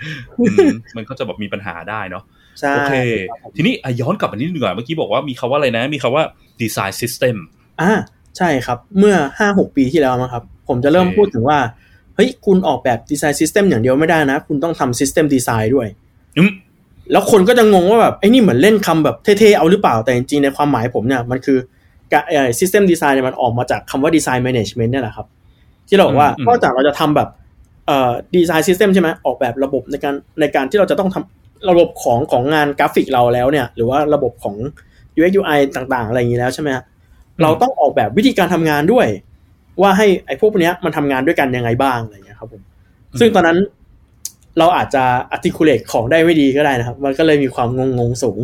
[0.74, 2.24] นมันก็จะแบบมีปัญหาได้เนาะ
[2.60, 2.94] ใช่โอเค
[3.56, 6.24] ทีนี้อะย้อนกลับมานิดนึงก่อนเมื่อกี้บอกว่ามีคำว่าอะไรนะ มีคำว่า
[6.62, 7.36] design system
[7.82, 7.92] อ่า
[8.38, 11.60] ใช่ครับ เมื่อห้าหกปีที่แล้วมั้งครับ ผมจะเริ่มโอเคพูดถึงว่า
[12.16, 15.88] เฮ้ย คุณออกแบบ design system อย่างเดียวไม่ได้นะ คุณต้องทำ system design ด้วย
[16.38, 16.52] อืม
[17.12, 21.72] แล้วคนก็จะงงว่าแบบไอ้นี่เหมือนเล่นคำแบบเท่ๆเอาหรือเปล่าแต่จริงๆในความหมายผมเนี่ยมันคือการเอ่อ
[22.60, 25.28] system design เนี่ยมันออกมาจากคำว่า design management เนี่ยแหละครับ
[25.88, 27.30] ที่เราบอกว่าอืมนอกจากเราจะทำแบบ
[27.88, 34.56] เอ่อ design system ใช่ไหมออกแบบระบบในการในการที่เราจะต้องทำระบบของของงานกราฟิกเราแล้วเนี่ย หรือว่าระบบของ
[35.18, 36.84] UX UI ต่างๆ อะไรอย่างนี้แล้วใช่ไหมฮะ
[37.42, 39.08] เราต้องออกแบบวิธีการทำงานด้วย
[39.82, 42.62] ว่าให้ไอ้พวกเนี้ยมันทำงานด้วยกันยังไงบ้างอะไรอย่างเงี้ยครับผม
[43.20, 43.58] ซึ่งตอนนั้น
[44.60, 45.04] เราอาจจะ
[45.36, 48.40] articulate ของได้ไม่ดีก็ได้นะครับ มันก็เลยมีความงงๆสูง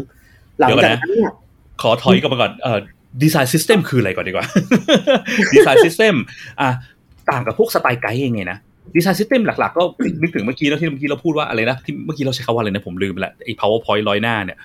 [0.59, 1.33] หลังจากนั้นเนี่ย
[1.81, 2.79] ขอถอยกลับมาก่อนเอ่อ
[3.23, 4.45] design system คืออะไรก่อนดีกว่า
[5.55, 6.15] design system
[6.61, 6.69] อะ
[7.29, 8.57] ต่างกับพวกสไตล์ไกด์ยังไงนะ
[8.95, 9.83] design system หลักๆ ก็
[10.21, 14.59] นึกถึงเมื่อกี้แล้วที่เมื่อกี้เราพูดว่าอะไรนะที่เมื่อกี้เราใช้คำว่าอะไรนะผมลืมไปละไอ้ powerpoint ร้อยหน้าเนี่ย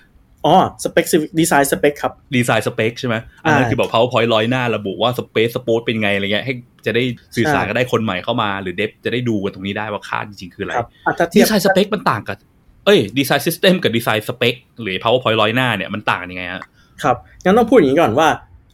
[0.45, 6.53] อ๋อ specific design spec ครับ design spec ใช่ไหมอันนั้นอ่าคือแบบ powerpoint ร้อยหน้าระบุว่า space spot เป็นไงอะไรเงี้ยให้
[6.85, 7.03] จะได้
[7.35, 12.37] สื่อสารใช่กันได้คนใหม่เข้ามาหรือ dev จะได้ดูกันตรงนี้ได้ว่าค่าจริงๆคืออะไรครับอะถ้าเทียบ design spec มันต่างกับ
[12.85, 16.61] เอ้ย design system กับ design spec หรือ powerpoint ร้อยหน้าเนี่ยมันต่างกันยังไงฮะ
[17.03, 18.27] ครับงั้นต้องพูดอย่างนี้ก่อนว่า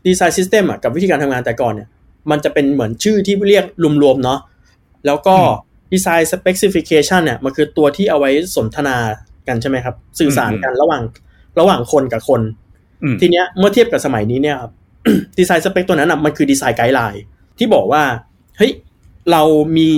[0.05, 1.87] design system อะกับวิธีการทำงานแต่ก่อนเนี่ย
[2.31, 3.65] มันจะเป็นเหมือนชื่อที่เรียก
[4.03, 4.39] รวมๆเนาะ
[5.05, 5.35] แล้วก็
[5.91, 8.97] design specification เนี่ยมันคือตัวที่เอาไว้สนทนา
[9.47, 11.03] กันใช่ไหมครับ สื่อสารกันระหว่าง
[11.59, 12.41] ระหว่างคนกับคน
[13.03, 14.71] อืมทีเนี้ยเมื่อเทียบกับสมัยนี้เนี่ยครับ
[15.37, 17.23] design spec ตัวนั้นอะมันคือ design guideline
[17.57, 18.03] ที่บอกว่า
[18.57, 18.71] เฮ้ย
[19.31, 19.41] เรา
[19.77, 19.89] มี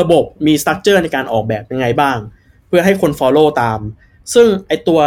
[0.00, 2.18] ระบบมี structure ในการออกแบบยังไงบ้าง
[2.68, 3.80] เพื่อให้คน follow ตาม
[4.34, 5.00] ซึ่งไอตัว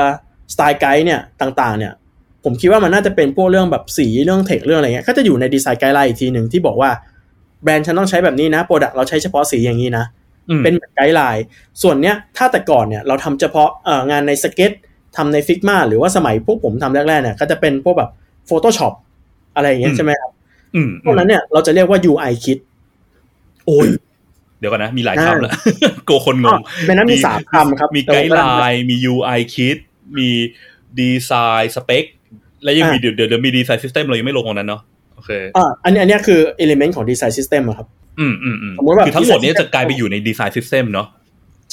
[0.54, 1.94] style guide เนี่ยต่างๆ เนี่ย
[2.44, 6.90] ผมคิดว่ามันน่าจะเป็นพวกเรื่องแบบสีเรื่องเทคเรื่องอะไรเงี้ยก็จะอยู่ใน design guideline อีกทีหนึ่งที่บอกว่า
[7.64, 10.06] แบรนด์ฉันต้องใช้แบบนี้นะ product เราใช้เฉพาะสีอย่างนี้นะ
[10.50, 11.44] อืมเป็น guideline
[11.82, 14.72] ส่วนเนี้ยถ้าแต่ก่อนเนี่ยเราทำเฉพาะเอ่องานในสเก็ต
[15.18, 18.10] ทำใน Figma หรือว่าสมัยพวกผมทำแรกๆเนี่ยก็จะเป็นพวกแบบ
[18.50, 18.94] Photoshop
[19.56, 20.32] อะไรอย่างเงี้ยใช่ไหมครับ
[20.76, 22.60] อืมพวกนั้นเนี่ยเราจะเรียกว่า UI kit
[23.66, 23.88] โอ้ย
[24.60, 25.54] เดี๋ยวก่อนนะ มีหลายคำแล้ว
[26.06, 29.78] โกคนงงในนั้นมีสามคำครับ มี guideline มี UI kit
[30.18, 30.30] มี
[31.00, 32.06] design spec
[32.64, 34.82] และยังมีเดี๋ยวเดี๋ยวเดี๋ยวมี design system เรายังไม่ลงตรงนั้นเนาะ
[35.16, 37.88] โอเคอ่าอันนี้อันเนี้ยคือ element ของ design system อะครับ
[38.20, 41.08] อืมอืมอืมสมมุติแบบคือทั้งหมดเนี้ย design จะกลายไปอยู่ใน design system เนาะ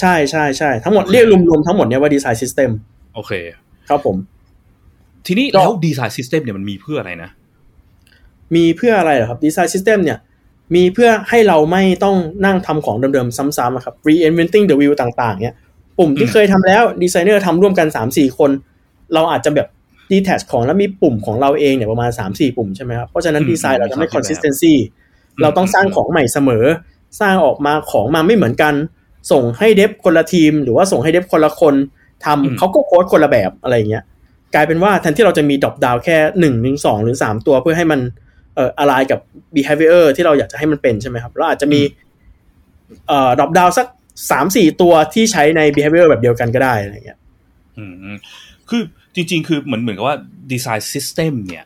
[0.00, 2.70] ใช่ใช่ใช่ทั้งหมดเรียกรวมๆทั้งหมดเนี่ยว่า design system
[3.14, 3.32] โอเค
[3.88, 4.16] ครับผม
[5.26, 7.30] ทีนี้ก็แล้ว design system เนี่ยมันมีเพื่ออะไรนะ
[8.56, 10.18] มีเพื่ออะไรเหรอครับ design system เนี่ย
[10.74, 15.56] มีเพื่อให้เราไม่ต้องนั่งทำของเดิมๆ ซ้ำๆอะครับ reinventing the wheel ต่าง ๆ เนี่ย
[15.98, 18.50] ปุ่มที่อืมเคยทำแล้วดีไซเนอร์ทำร่วมกัน 3-4 คน
[19.14, 19.68] เราอาจจะแบบ
[20.10, 24.74] detach ของแล้วมีปุ่มของเราเองเนี่ยประมาณ 3-4 ปุ่มใช่ไหมครับ เพราะฉะนั้นดีไซน์เราจะไม่ consistency
[25.42, 26.64] เราต้องสร้างของใหม่เสมอ
[27.20, 28.74] สร้างออกมาของมาไม่เหมือนกัน
[29.32, 31.74] ส่งให้ dev คนละทีม หรือว่าส่งให้ dev คนละคน
[32.24, 34.04] ทำเขาก็โค้ดคนละแบบอะไรอย่างเงี้ย
[34.54, 38.00] กลายเป็นว่าแทนที่เราจะมี dropdown แค่หนึ่งหรือสองหรือสามตัวเพื่อให้มัน
[38.54, 39.20] เอ่ออะไรกับ
[39.56, 41.80] behavior ที่เราอยากจะให้มันเป็นใช่ไหมครับเราอาจจะมี
[43.08, 43.86] เอ่อ dropdown สัก
[44.30, 47.18] สามสี่ตัวที่ใช้ใน behavior แบบเดียวกันก็ได้อะไรเงี้ย
[47.78, 48.16] อืมอืม
[48.68, 48.82] คือ
[49.18, 50.16] จริง ๆ คือเหมือนเหมือนกับว่า
[50.52, 51.64] design system เนี่ย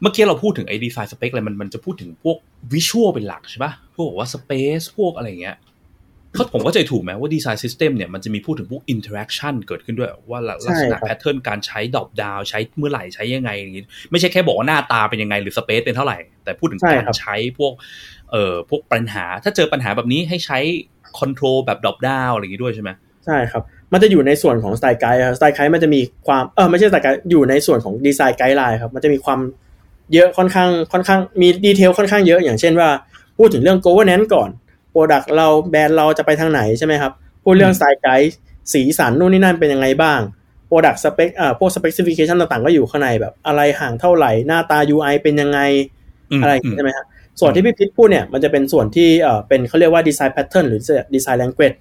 [0.00, 2.36] เมื่อกี้เราพูดถึงไอ้ design spec อะไรมันมันจะพูดถึงพวก
[2.72, 5.56] visual เป็นหลักใช่ปะพวกบอกว่า space พวกอะไรเงี้ย
[6.34, 17.72] เขาผมเข้าใจถูกไหมว่า design system เนี่ยมันจะมีพูดถึงพวก interaction เกิดขึ้นด้วย ว่าลักษณะ pattern การใช้ dropdown ใช้เมื่อไหร่ใช้ยังไงอย่างงี้ไม่ใช่แค่บอกว่าหน้าตาเป็นยังไงหรือ space เป็นเท่าไหร่ แต่พูดถึงการใช้พวก
[18.30, 20.58] เอ่อพวกปัญหา ถ้าเจอปัญหาแบบนี้ให้ใช้
[21.18, 22.90] control แบบ dropdown อะไรอย่างงี้ด้วยใช่ไหม
[23.24, 23.62] ใช่ครับ
[23.94, 29.40] มันจะอยู่ในส่วนของ style guide style guide มันจะมีความเออไม่ใช่ style guide อยู่ในส่วนของ design guideline ครับมันจะมีความ
[30.14, 32.88] เยอะค่อนข้างค่อนข้างมี detail ค่อนข้างเยอะ อย่างเช่นว่า
[33.38, 34.50] พูดถึงเรื่อง governance ก่อน
[34.90, 37.12] product เราแบรนด์เราจะไปทางไหนใช่ไหมครับ
[37.44, 38.34] พูดเรื่อง style guide
[38.72, 40.20] สีสันนู่นนี่นั่นเป็นยังไงบ้าง
[40.66, 45.60] product spec อ่าพวก specification ต่างๆ ก็อยู่ข้างในแบบ อะไรห่างเท่าไหร่หน้าตา UI เป็นยังไง
[46.38, 47.06] มอะไรอย่างงี้ใช่ไหมครับ
[47.40, 50.80] ส่วนที่พี่พิษพูดเนี่ยมันจะเป็นส่วนที่เอ่อเป็นเขาเรียกว่า design pattern หรือ
[51.14, 51.76] design language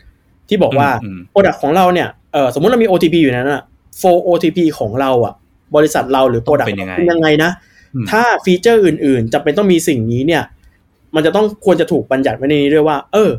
[0.49, 3.63] ที่บอกว่าอืม product ของเราเนี่ยเออสมมติเรามี OTP อยู่ในนั้นอะ
[4.01, 5.33] for OTP ของเราอะ
[5.75, 7.51] บริษัทเราหรือ product เป็นยังไงเป็นยังไงนะ
[7.95, 10.43] อืมถ้า feature อื่นๆจำเป็นต้องมีสิ่งนี้เนี่ย
[11.15, 13.29] มันจะต้องควรจะถูกบัญญัติไว้ในนี้ด้วยว่า เออ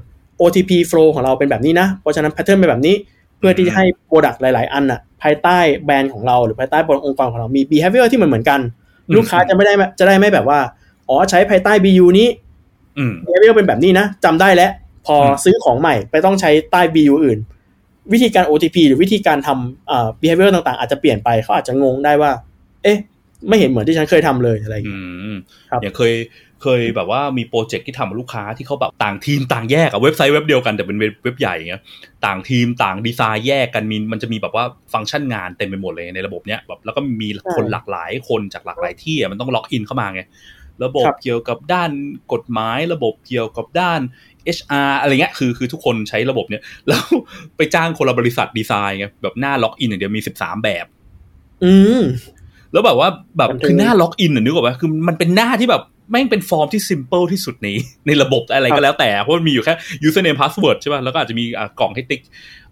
[0.41, 2.95] OTP flow ของเราเป็นแบบนี้นะ เพราะฉะนั้น pattern เป็นแบบนี้
[3.39, 8.61] เพื่อที่จะให้ product หลาย ๆ อันอะภายใต้แบรนด์ของเราหรือภายใต้องค์กรของเรามี behavior ที่เหมือนเหมือนกัน
[9.07, 10.59] อืมลูกค้าจะไม่ได้จะได้ไม่แบบว่า
[11.09, 12.29] อ๋อใช้ภายใต้ BU นี้
[12.99, 14.71] อืม behavior เป็นแบบนี้นะจำได้แล้ว
[15.07, 17.39] พอซื้อของใหม่ไปต้องใช้ใต้ BU อื่น
[18.13, 22.31] วิธีการ OTP หรือวิธีการทำอ่า behavior ต่างๆ อาจจะเปลี่ยนไปเขาอาจจะงงได้ว่า
[22.83, 22.99] เอ๊ะ
[23.49, 25.37] ไม่เห็นเหมือนที่ฉันเคยทำเลยอะไรอย่างอืเงี้ยม
[25.71, 26.15] ครับอย่างเคย
[26.63, 31.83] เคยแบบว่ามีโปรเจกต์ที่ทำกับลูกค้าที่เขาแบบต่างทีมต่างแยกอะเว็บไซต์เว็บเดียวกันแต่เป็นเว็บเว็บใหญ่เงี้ย
[32.27, 40.23] ต่างทีมต่างดีไซน์แยกกันมีมันจะมีแบบว่าฟังก์ชันงานเต็มไปหมดเลยในระบบเนี้ยแบบแล้วก็มีคนหลากหลายคนจากหลากหลายที่อะมันต้อง login เข้ามาไง
[40.85, 41.91] ระบบเกี่ยวกับด้าน
[42.33, 44.01] กฎหมาย ระบบเกี่ยวกับด้าน
[44.57, 47.03] HR อะไรเงี้ยคือคือทุกคนใช้ระบบเนี้ยแล้ว
[47.57, 50.87] ไปจ้างคนละบริษัทดีไซน์ไงแบบหน้า login อย่างเดียวมีสิบสามแบบ
[51.65, 52.03] อืม
[52.73, 57.69] แล้วแบบว่าแบบมันเป็นคือหน้า login อะนึกออกไหมคือมันเป็นหน้าที่แบบแม่งเป็นฟอร์มที่ s ิมเ l ิลที่สุดใน
[58.07, 59.75] ในระบบอะไรก็แล้วแต่ เพราะมันมีอยู่แค่
[60.07, 62.21] username password ใช่ป่ะแล้วก็อาจจะมีอะกล่องให้ติ๊ก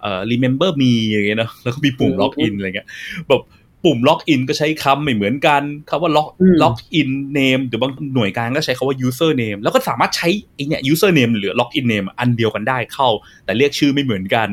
[0.00, 2.88] เอ่อ remember me อย่างเงี้ยเนอะแล้วก็มีปุ่ม login อะไรเงี้ย
[3.28, 3.40] แบบ
[3.84, 11.86] ปุ่ม login ก็ใช้คำไม่เหมือนกันคำว่า log อืม login name หรือบางหน่วยงานก็ใช้คำว่า user name แล้วก็สามารถใช้ไอเนี่ย user name หรือ login
[11.88, 13.08] name อันเดียวกันได้เข้า
[13.44, 14.48] แต่เรียกชื่อไม่เหมือนกัน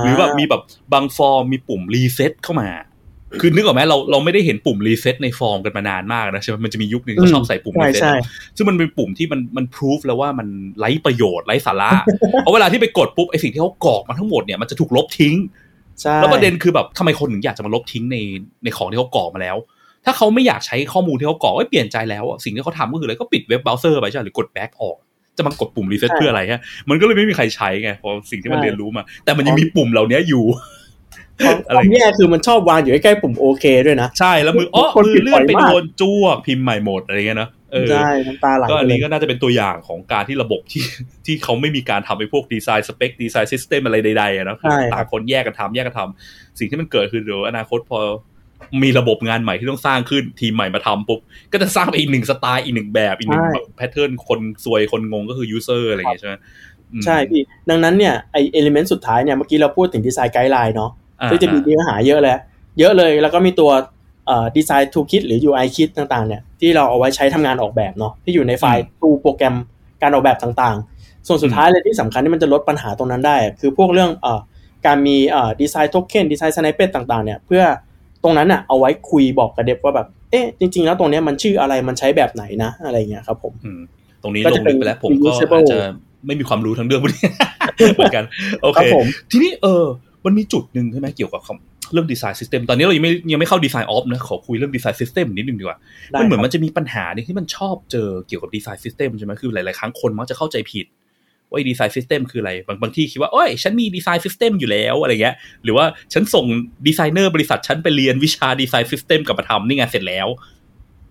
[0.00, 2.70] หรือแบบมีแบบบางฟอร์มมีปุ่ม reset เข้ามา
[3.40, 8.14] คือนึกออกไหมเราเราไม่ได้เห็นปุ่ม reset ในฟอร์มกันมานานมากนะใช่ไหมมันจะมียุคหนึ่งเขาชอบใส่ปุ่มใช่ reset ใช่
[8.56, 11.90] ซึ่งมันเป็นปุ่มที่มันมันพิสูจน์แล้วว่ามันไร้ประโยชน์ไร้สาระ
[12.40, 15.61] เพราะเวลาที่ไปกดปุ๊บไอสิ่งที่เขากรอกมาทั้งหมดเนี่ยมันจะถูกลบทิ้งใช่
[16.20, 18.16] แล้วประเด็นคือแบบทำไมคนถึงอยากจะมาลบทิ้งใน
[18.64, 19.56] ในของที่เขากรอกมาแล้ว
[20.04, 24.96] ถ้าเขาไม่อยากใช้ข้อมูลที่เขากรอกเอ้ยเปลี่ยนใจแล้วอะสิ่งที่เขาทำก็คืออะไรก็ปิด web browser ไปใช่ไหมหรือกด back ออก
[25.36, 30.44] จะมากดปุ่ม reset เพื่ออะไรฮะมันก็เลยไม่มีใครใช้ไงเพราะสิ่งที่มันเรียนรู้มา แต่มันยังมีปุ่มเหล่านี้อยู่
[31.44, 40.84] ความอะไรความแย่คือมันชอบวางอยู่ใกล้ๆปุ่มโอเคด้วยนะ ใช่แล้วมืออ๋อคนมืผิอเลื่อนผิดไปบ่อยมากโดนจ้วกพิมพ์ใหม่หมดอะไรเงี้ยนะเออ ใช่น้ำตาไหลก็อันเลนี้ยเลยก็น่าจะเป็นตัวอย่างของการที่ระบบที่
[41.26, 47.98] ที่เขาไม่มีการทำไปพวก design spec design system อะไรใดๆอะนะใช่ครับต่างคนแยกกันทำแยกกันทำสิ่งที่มันเกิดคือเดี๋ยวอนาคตพอ
[48.82, 51.20] มีระบบงานใหม่ที่ต้องสร้างขึ้นทีมใหม่มาทำปุ๊บ
[51.52, 56.34] ก็จะสร้างไปอีกหนึ่งสไตล์อีกหนึ่งแบบอีกหนึ่งแบบ pattern คนซวยคนงงก็คือ user อะไรอย่างเงี้ยใช่ไหม
[56.92, 62.36] อืมใช่พี่ดังนั้นเนี่ยไอ element สุดท้ายเนี่ยเมื่อกี้เราพูดถึง design guideline เนาะอ่าซึ่งจะมีเนื้อหาเยอะเลย
[62.78, 63.86] เยอะเลยแล้วก็มีตัวเอ่อ
[64.56, 69.54] ดีไซน์ทูคิดหรือ UI คิดต่างๆเนี่ยที่เราเอาไว้ใช้ทำงานออกแบบเนาะที่อยู่ในไฟล์ตูโปรแกรม
[70.02, 74.40] การออกแบบต่างๆ ส่วนสุดท้ายเลยที่สำคัญที่มันจะลดปัญหาตรงนั้นได้ คือพวกเรื่องเอ่อ
[74.86, 77.62] การมีเอ่อดีไซน์โทเค็นดีไซน์สไนเปอร์ต่างๆเนี่ยเพื่อ
[78.22, 83.80] ตรงนั้นอะเอาไว้คุยบอกกับเด็บว่าแบบเอ๊ะจริง ๆ แล้วตรงเนี้ยมันชื่ออะไรมันใช้แบบไหนนะอะไรเงี้ยครับผมอืม
[84.22, 85.78] ตรงนี้ก็ลจะงเป็ลึนกไปแล้วผมก็ reusable อาจจะ
[86.26, 87.28] ไม่มีความรู้ทั้งเรื่องพวกนี้
[87.94, 88.24] เหมือนกัน
[88.62, 89.84] โอเคครัเคบผมทีนี้เออ
[90.24, 95.78] มันมีจุดหนึ่งใช่ไหมเกี่ยวกับคำ เรื่อง design system ตอนนี้เรายังไม่ยังไม่เข้า DesignOps นะขอคุยเรื่อง design system นิดนึงดีกว่า
[96.12, 100.86] ได้มันเหมือนครับมันจะมีปัญหาเนี่ยที่มันชอบเจอเกี่ยวกับ design system ใช่ไหมคือหลาย ๆ ครั้งคนมักจะเข้าใจผิด
[101.50, 106.44] ว่า design system คืออะไร บางบางที่คิดว่าโอ้ยฉันมี design system อยู่แล้วอะไรเงี้ยหรือว่าฉันส่ง
[106.86, 110.28] ดีไซเนอร์บริษัทฉันไปเรียนวิชา design system กลับมาทำนี่ไงเสร็จแล้ว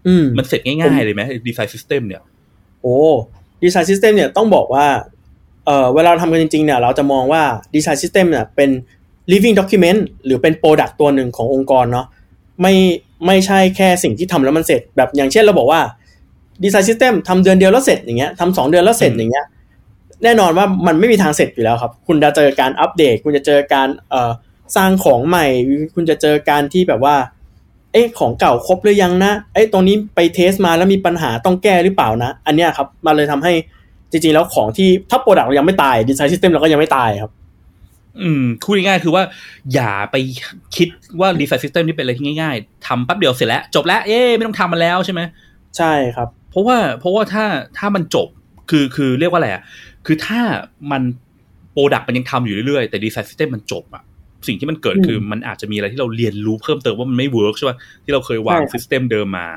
[0.08, 2.22] อืมมันเสร็จง่ายๆเลยไหมดีไซน์ซิสเต็มเนี่ย
[2.82, 2.98] โอ้
[3.64, 4.86] design system เนี่ยต้องบอกว่า
[5.66, 7.42] เอ่อเวลาเราทำกันจริงๆเนี่ยเราจะมองว่า
[7.76, 8.70] design system เนี่ยเป็น
[9.32, 12.06] living document หรือเป็น product ตัวหนึ่งขององค์กรเนาะ
[12.62, 12.74] ไม่
[13.26, 15.82] ไม่ใช่แค่สิ่งที่ทำแล้วมันเสร็จ แบบอย่างเช่นเราบอกว่า
[16.64, 19.46] design system ทำเดือนเดียวแล้วเสร็จอย่างเงี้ยทำสองเดือนแล้วเสร็จอืมอย่างเงี้ย
[20.24, 24.32] แน่นอนว่ามันไม่มีทางเสร็จอยู่แล้วครับ คุณจะเจอการอัปเดต คุณจะเจอการเอ่อ
[24.76, 25.46] สร้างของใหม่
[25.96, 27.16] คุณจะเจอการที่แบบว่า
[27.94, 33.54] เอ๊ะของเก่าครบหรือยังนะ เอ้ตรงนี้ไป test มาแล้วมีปัญหาต้องแก้หรือเปล่านะ อันเนี้ยครับ มันเลยทำให้
[34.12, 37.32] จริงๆแล้วของที่ถ้า product เรายังไม่ตาย design system เราก็ยังไม่ตายครับ
[38.22, 39.24] อืมพูดง่ายๆคือว่า
[39.74, 40.16] อย่าไป
[40.76, 40.88] คิด
[41.20, 45.22] ว่า design system นี่เป็นอะไรที่ง่ายๆทำแป๊บเดียวเสร็จแล้ว จบแล้ว เอ๊ะไม่ต้องทำมันแล้วใช่ไหม
[45.78, 47.46] ใช่ครับ เพราะว่าเพราะว่าถ้า
[47.78, 48.28] ถ้ามันจบ
[48.70, 49.64] คือคือเรียกว่าอะไรอะ
[50.06, 50.42] คือถ้า
[50.92, 51.02] มัน
[51.72, 54.04] product มันยังทำอยู่เรื่อยๆ แต่ design system มันจบอะ
[54.48, 59.48] สิ่งที่มันเกิดอืมคือมันอาจจะมีอะไรที่เราเรียนรู้เพิ่มเติมว่ามันไม่ work ใช่ป่ะที่เราเคยวางใช่ครับ system เดิมมา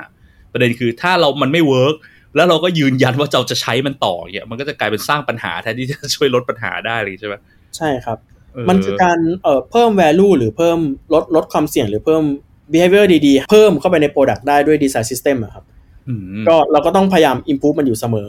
[0.53, 1.95] ประเด็นคือถ้าเรามันไม่ work
[2.35, 7.35] แล้วเราก็ยืนยันว่าเราจะใช้มันต่อเนี่ยมันก็จะกลายเป็นสร้างปัญหาแทนที่จะช่วยลดปัญหาได้เลยใช่ไหม
[7.77, 8.34] ใช่ครับเออ
[8.69, 10.79] มันคือการเอ่อเพิ่ม value หรือเพิ่ม
[11.13, 12.23] ลดลดความเสี่ยงหรือเพิ่ม
[12.71, 15.63] behavior ดีๆ เพิ่มเข้าไปใน product ได้ด้วย design system อะครับ
[16.07, 18.27] อืมก็เราก็ต้องพยายาม improve มันอยู่เสมอ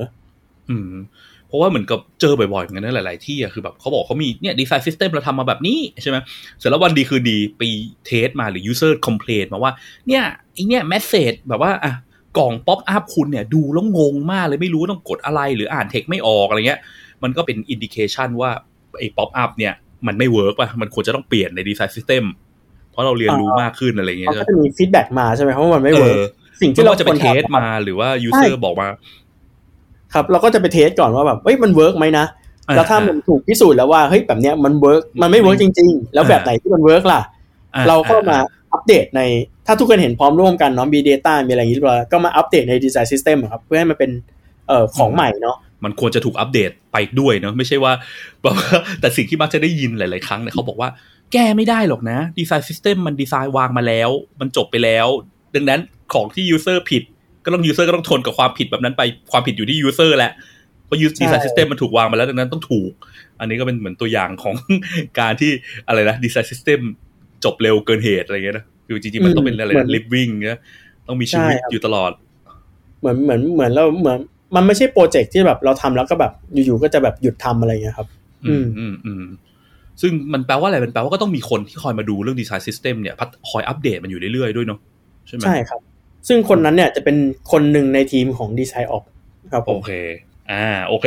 [0.70, 0.94] อืม
[1.48, 6.16] เพราะว่าเหมือนกับเจอบ่อยๆเหมือนกันนะหลายๆที่อะคือแบบเขาบอกเขามีเนี่ย design system เราทำมาแบบนี้ใช่ไหม
[6.58, 7.62] เสร็จแล้ววันดีคือดีไป
[8.06, 9.72] เทสมาหรือ user complain มาว่า
[10.08, 10.22] เนี่ย
[10.54, 11.92] ไอเนี่ยแมสเซจแบบว่าอะ
[12.38, 16.80] กล่องป๊อปอัพคุณเนี่ยดูแล้วงงมากเลยไม่รู้ว่าต้องกดอะไรหรืออ่านเทคไม่ออกอะไรเงี้ย
[17.22, 18.50] มันก็เป็นอินดิเคชันว่า
[18.98, 19.72] ไอ้ป๊อปอัพเนี่ย
[20.08, 22.24] มันไม่เวิร์กป่ะ มันควรจะต้องเปลี่ยนในดีไซน์ซิสเต็ม
[22.90, 26.22] เพราะเราเรียนรู้มากขึ้นอะไรเงี้ยเขาก็จะมี feedback มาใช่ไหมเพราะว่ามันไม่เอ work อ
[26.60, 28.88] สิ่งที่ที่เราเราจะไปควรเทสทำมาหรือว่า user บอกมา
[30.14, 32.26] ครับ เราก็จะไปเทสก่อนว่าแบบเฮ้ยมันเวิร์กไหมนะ
[32.68, 37.20] อ่าแล้วถ้ามันถูกพิสูจน์แล้วว่าเฮ้ยแบบเนี้ยมันเวิร์กมันไม่เวิร์กจริง ๆ แล้วแบบไหนที่มันเวิร์กล่ะ
[37.74, 38.38] อ่เราก็มา
[38.72, 39.22] อัปเดตใน
[39.66, 44.10] ถ้าทุกคนเห็นพร้อมร่วมกันเนาะมี Data มีอะไรอย่างนี้เรียบร้อยก็มาอัปเดตใน Design System อะครับ เพื่อให้มันเป็น
[44.68, 47.92] เอ่อของใหม่เนาะ มันควรจะถูกอัปเดตไปด้วยเนาะไม่ใช่ว่า
[48.42, 48.68] แบบว่า
[49.00, 50.88] แต่สิ่งที่มักจะได้ยินหลาย ๆ ครั้งเนี่ยเขาบอกว่า
[51.32, 54.10] แก้ไม่ได้หรอกนะ Design System มันดีไซน์วางมาแล้ว
[54.40, 55.06] มันจบไปแล้ว
[55.54, 55.80] ดังนั้น
[56.12, 57.02] ของที่ user ผิด
[57.44, 60.32] ก็ต้อง user ก็ต้องทนกับความผิดแบบนั้นไปความผิดอยู่ที่ user แหละ
[60.86, 62.92] เพราะยู Design System มันถูกวางมาแล้วดังนั้นต้องถูก
[63.40, 64.54] อันนี้ก็เป็นเหมือนตัวอย่างของ
[65.20, 65.50] การที่
[65.88, 66.80] อะไรนะ Design System
[67.44, 70.60] จบเร็วเกินเหตุอะไรเงี้ยนะคือจริงๆมันต้องเป็นอะไรเหมือน living นะ
[71.08, 72.12] ต้องมีชีวิตใช่ครับอยู่ตลอด
[73.00, 74.18] เหมือนเหมือนเหมือนเราเหมือน
[74.56, 78.08] มันไม่ใช่โปรเจกต์ที่แบบเราทำแล้วก็แบบอยู่ๆก็จะแบบหยุดทำอะไรเงี้ยครับ
[78.46, 79.24] อืมอือืมมอืม
[80.00, 84.78] ซึ่งมันแปลว่าอะไรมันแปลว่าก็ต้องมีคนที่คอยมาดูเรื่อง Design System เนี่ยพัฒคอยอัปเดตมันอยู่เรื่อยๆด้วยเนาะ
[85.28, 85.80] ใช่ไหมใช่ครับ
[86.28, 87.16] ซึ่งคนนั้นเนี่ยจะเป็น
[87.52, 89.04] คนหนึ่งในทีมของ DesignOps
[89.52, 89.90] ครับผโอมเค
[90.50, 91.06] อ่าโอเค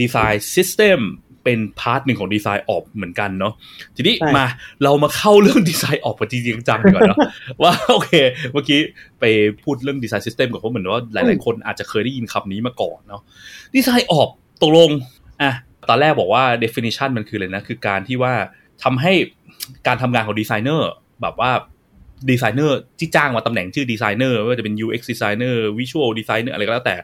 [0.00, 1.00] Design System
[1.46, 3.52] เป็น part หนึ่งของ DesignOps เหมือนกันเนาะ
[3.96, 4.46] ทีนี้ใช่มา
[4.82, 7.18] เรามาเข้าเรื่อง DesignOps กันจริงๆจังๆดีกว่าเนาะ
[7.62, 8.12] ว่าโอเค
[8.52, 8.80] เมื่อกี้
[9.20, 9.24] ไป
[9.62, 13.22] พูดเรื่อง Design System กับเขาเหมือนว่าหลาย ๆ คนอาจจะเคยได้ยินคำนี้มาก่อนเนาะ
[13.74, 14.28] DesignOps
[14.62, 14.90] ตกลง
[15.42, 15.52] อะ
[15.88, 18.34] ตอนแรกบอกว่า definition มันคืออะไรนะ คือการที่ว่า
[18.84, 19.12] ทำให้
[19.86, 20.90] การทำงานของดีไซเนอร์
[21.22, 21.50] แบบว่า
[22.30, 26.96] ดีไซเนอร์ที่จ้างมาตำแหน่งชื่อดีไซเนอร์ไม่ว่าจะเป็น UX designer visual designer อะไรก็แล้วแต่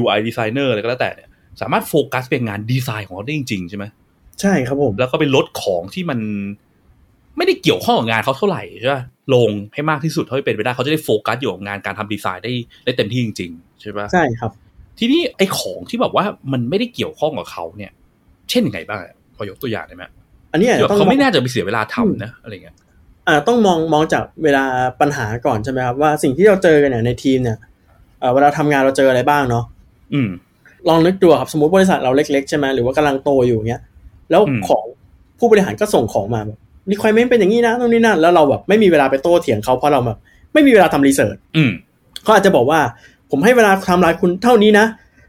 [0.00, 1.28] UI designer อะไรก็แล้วแต่เนี่ย
[1.60, 3.84] สามารถโฟกัสเป็นงานดีไซน์ของเขาได้จริงๆใช่ไหม
[4.40, 6.18] ใช่ครับผม แล้วก็ไปลดของที่มัน
[7.36, 9.02] ไม่ได้เกี่ยวข้องกับงานเขาเท่าไหร่ใช่ป่ะ
[9.34, 12.52] ลงให้มากที่สุดเท่าที่เป็นไปได้เขาจะได้โฟกัสอยู่กับงานการทำดีไซน์ได้
[12.84, 14.50] ได้เต็มที่จริงๆใช่ป่ะใช่ครับ
[14.98, 17.92] ทีนี้ไอ้ของที่แบบว่ามันไม่ได้เกี่ยวข้องกับเขาเนี่ย
[18.50, 20.04] เช่นยังไงบ้างอะพอยกตัวอย่างได้ไหม
[20.52, 22.76] อันนี้อาจเดี๋ยจะวต้องเขาไม่มองน่าจะไปเสียเวลาทำนะอะไรเงี้ย
[23.28, 24.64] อ่าต้องมองมองจากเวลา
[25.00, 27.58] ปัญหาก่อนใช่ไหมครับว่าสิ่งที่เราเจอกันเนี่ยในทีมเนี่ย
[28.20, 29.64] เอ่อเวลาทำงานเราเจออะไรบ้างเนาะ
[30.14, 30.30] อืม
[30.88, 33.82] ลองนึกดูครับสมมติบริษัทเราเล็กๆใช่ไหมหรือว่ากำลังโตอยู่เงี้ย
[34.30, 34.84] แล้วอืมของ
[35.38, 36.58] ผู้บริหารก็ส่งของมาแบบ
[36.90, 40.18] รีควอรเมนต์เป็นอย่างนี้นะตรงนี้นั่นแล้วเราแบบไม่มีเวลาไปโต้เถียงเขาเพราะเราแบบ
[40.52, 41.70] ไม่มีเวลาทำรีเสิร์ชอืม
[42.22, 42.80] เขาอาจจะบอกว่า
[43.30, 44.86] ผมให้เวลาไทม์ไลน์คุณเท่านี้นะ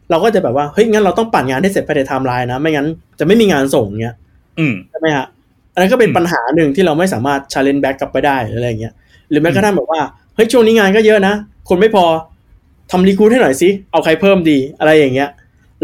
[0.10, 2.88] เราก็จะแบบว่าเฮ้ยงั้นเราต้องปั่นงานให้เสร็จภายในไทม์ไลน์นะ ไม่งั้น
[3.20, 4.16] จะไม่มีงานส่งเงี้ย
[4.60, 5.26] อืมใช่ไหมฮะ
[5.74, 8.94] อันนั้นก็เป็นอืมปัญหาหนึ่งที่เราไม่สามารถ challenge back กลับไปได้หรืออะไรเงี้ย
[9.30, 10.02] หรือแม้กระทั่งแบบว่า
[10.36, 11.34] เฮ้ยช่วงนี้งานก็เยอะนะ
[11.70, 12.06] คนไม่พอ
[12.92, 15.30] ทำ recruit ให้หน่อยสิเอาใครเพิ่มดีอะไรอย่างเงี้ย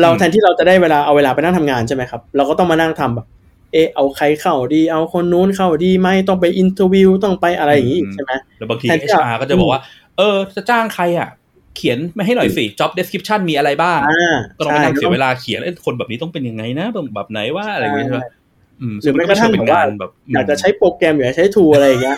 [0.02, 3.28] เราแทนที่เราจะได้เวลาเอาเวลาไปนั่งทำงานใช่ไหมครับ เราก็ต้องมานั่งทำแบบ
[3.72, 9.82] เออเอาใครเข้าดีเอาคนนู้นเข้าดีไหมต้องไป interview ต้องไปอะไรอย่างงี้อีกใช่ไหมแล้วบางทีแทนที่จะ HR ก็จะบอกว่า
[10.18, 11.30] เออ จะจ้างใครอะ
[11.76, 18.22] เขียนไม่ให้หน่อยสิ job description มีอะไรบ้างอ่าก็ต้องไปใช่นั่งเสียเวลาเขียนเอ้ยคนแบบนี้ต้องเป็นยังไงนะแบบแบบไหนว่าอะไรอย่างเงี้ยใช่ไหม
[18.82, 22.18] อืมหรือแม้กระทั่งเป็นแบบว่างานแบบอยากจะใช้โปรแกรมอยากจะใช้ทูอะไรอย่างเงี้ย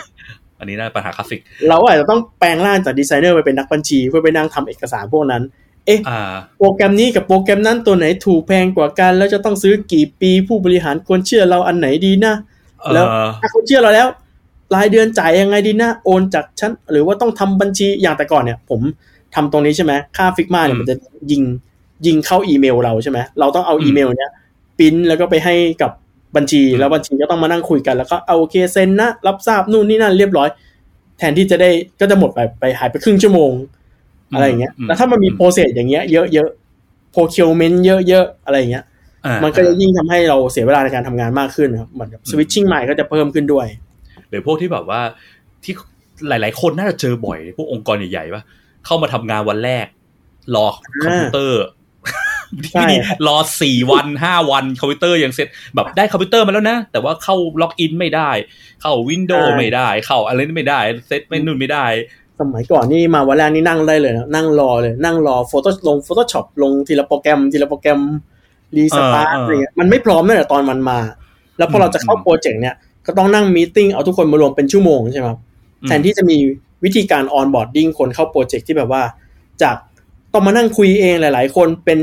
[0.58, 5.42] อันนี้น่าปัญหาคลาสสิก เราอาจจะต้องแปลงร่างจากดีไซเนอร์ไปเป็นนักบัญชี เพื่อไปนั่งทำเอกสารพวกนั้น
[5.86, 6.20] เอ๊ะอ่า
[6.58, 12.34] โปรแกรมนี้กับโปรแกรมนั้นตัวไหนถูกแพงกว่ากัน แล้วจะต้องซื้อกี่ปีผู้บริหารควรเชื่อเราอันไหนดีนะ
[12.80, 13.06] เออแล้ว
[13.40, 14.08] ถ้าเขาเชื่อเราแล้ว
[14.74, 18.80] รายเดือนจ่ายยังไงดีนะโอนจากชั้นหรือว่าต้องทำบัญชีอย่างแต่ก่อนเนี่ย ผม
[19.34, 20.96] ทำตรงนี้ใช่ไหมค่า Figma เนี่ยมันจะ
[21.30, 21.42] ยิง
[22.06, 24.30] ยิงเข้าอีเมลเราใช่ไหมเราต้องเอาอีเมลเนี้ย
[24.78, 25.90] ปริ้นแล้วก็ไปให้กับ
[26.36, 30.48] บัญชีแล้วบัญชีก็ต้องมานั่งคุยกันแล้วก็เอาโอเคเซ็นนะรับทราบนู่นนี่นั่นเรียบร้อย
[31.18, 31.70] แทนที่จะได้
[32.00, 33.50] ก็จะหมดไปไปหายไปครึ่งชั่วโมง
[34.32, 37.76] อะไรอย่างเงี้ยอืมแล้วถ้ามันมี process อย่างเงี้ยเยอะๆ procurement
[38.08, 38.84] เยอะๆอะไรอย่างเงี้ย
[39.26, 43.66] อ่ามันก็จะยิ่งทำให้เราเสียเวลาในการทำงานมากขึ้นนะครับเหมือนกับ switching mind ก็จะเพิ่มขึ้นด้วย
[44.28, 45.00] หรือพวกที่แบบว่า
[45.64, 45.74] ที่
[46.28, 48.42] หลาย ๆ คนน่าจะเจอบ่อย พวกองค์กรใหญ่ๆป่ะ
[48.86, 49.86] เข้ามาทำงานวันแรก
[50.54, 50.66] รอ
[51.02, 51.64] คอมพิวเตอร์
[52.72, 58.30] ใช่ที่รอสี่วันห้าวันคอมพิวเตอร์ยังเสร็จแบบได้คอมพิวเตอร์มาแล้วนะ แต่ว่าเข้าล็อกอินไม่ได้
[58.80, 61.86] เข้า Windows ไม่ได้ เข้าอะไรไม่ได้ เซตไม่นู่นไม่ได้
[62.40, 68.00] สมัยก่อนนี่มาวันแรกนี่นั่งได้เลยนะนั่งรอเลย นั่งรอโฟโต้ลง Photoshop ลงทีละโปรแกรม ทีละโปรแกรม
[68.76, 70.98] restart เออเออออะไรเงี้ยมันไม่พร้อมตั้งแต่ตอนมันมา
[71.58, 72.74] แล้วพอเราจะเข้าอืมโปรเจกต์เนี่ย
[73.06, 75.40] ก็ต้องนั่ง meeting เอาทุกคนมารวมเป็นชั่วโมงใช่ไหมครับ
[75.86, 76.36] แทนที่จะมี
[76.84, 79.02] วิธีการ onboarding คนเข้าโปรเจกต์ที่แบบว่า
[79.62, 79.76] จาก
[80.32, 81.98] ต้องมานั่งคุยเองหลาย ๆ คนเป็น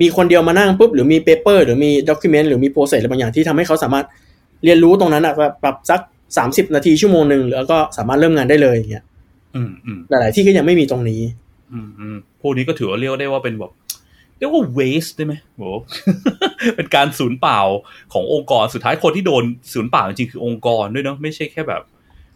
[0.00, 4.06] มีคนเดียวมานั่งปุ๊บหรือมี paper หรือมี document หรือมี process อะไรบางอย่างที่ทำให้เขาสามารถ
[4.64, 6.00] เรียนรู้ตรงนั้นอะแบบปรับสัก
[6.36, 9.07] สามสิบนาทีชั่วโมงหนึ่งแล้วก็สามารถเริ่มงานได้เลยอย่างเงี้ยอืมอืม
[10.10, 11.20] หลาย ๆ ที่ก็ยังไม่มีตรงนี้
[11.72, 13.72] อืมอืมพวกนี้ก็ถือว่าเรียกได้ว่าเป็นแบบ
[14.38, 15.62] เรียกว่า waste ได้ไหมโห
[16.76, 17.60] เป็นการสูญเปล่า
[18.12, 21.82] ขององค์กรสุดท้ายคนที่โดนสูญเปล่าจริงๆคือองค์กรด้วยเนาะไม่ใช่แค่แบบ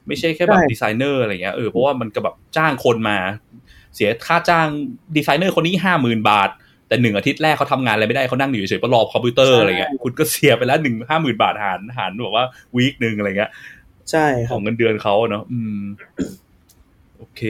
[0.06, 3.18] ไม่ใช่แค่แบบใช่ดีไซเนอร์อะไรเงี้ยเออเพราะว่ามันก็แบบจ้างคนมา
[3.94, 4.66] เสียค่าจ้าง
[5.16, 6.50] ดีไซเนอร์คนนี้ห้าหมื่นบาท
[6.88, 12.44] แต่หนึ่งอาทิตย์แรกเขาทำงานอะไรไม่ได้เขานั่งอยู่เฉยๆก็รอคอมพิวเตอร์อะไรเงี้ยคุณก็เสียไปแล้วหนึ่งห้าหมื่นบาทหารหารแบบว่า
[12.76, 13.50] week หนึ่งอะไรเงี้ย
[14.10, 15.82] ใช่ครัอบงเงินเดือนเขาอะเนาะอืม
[17.22, 17.42] โอเค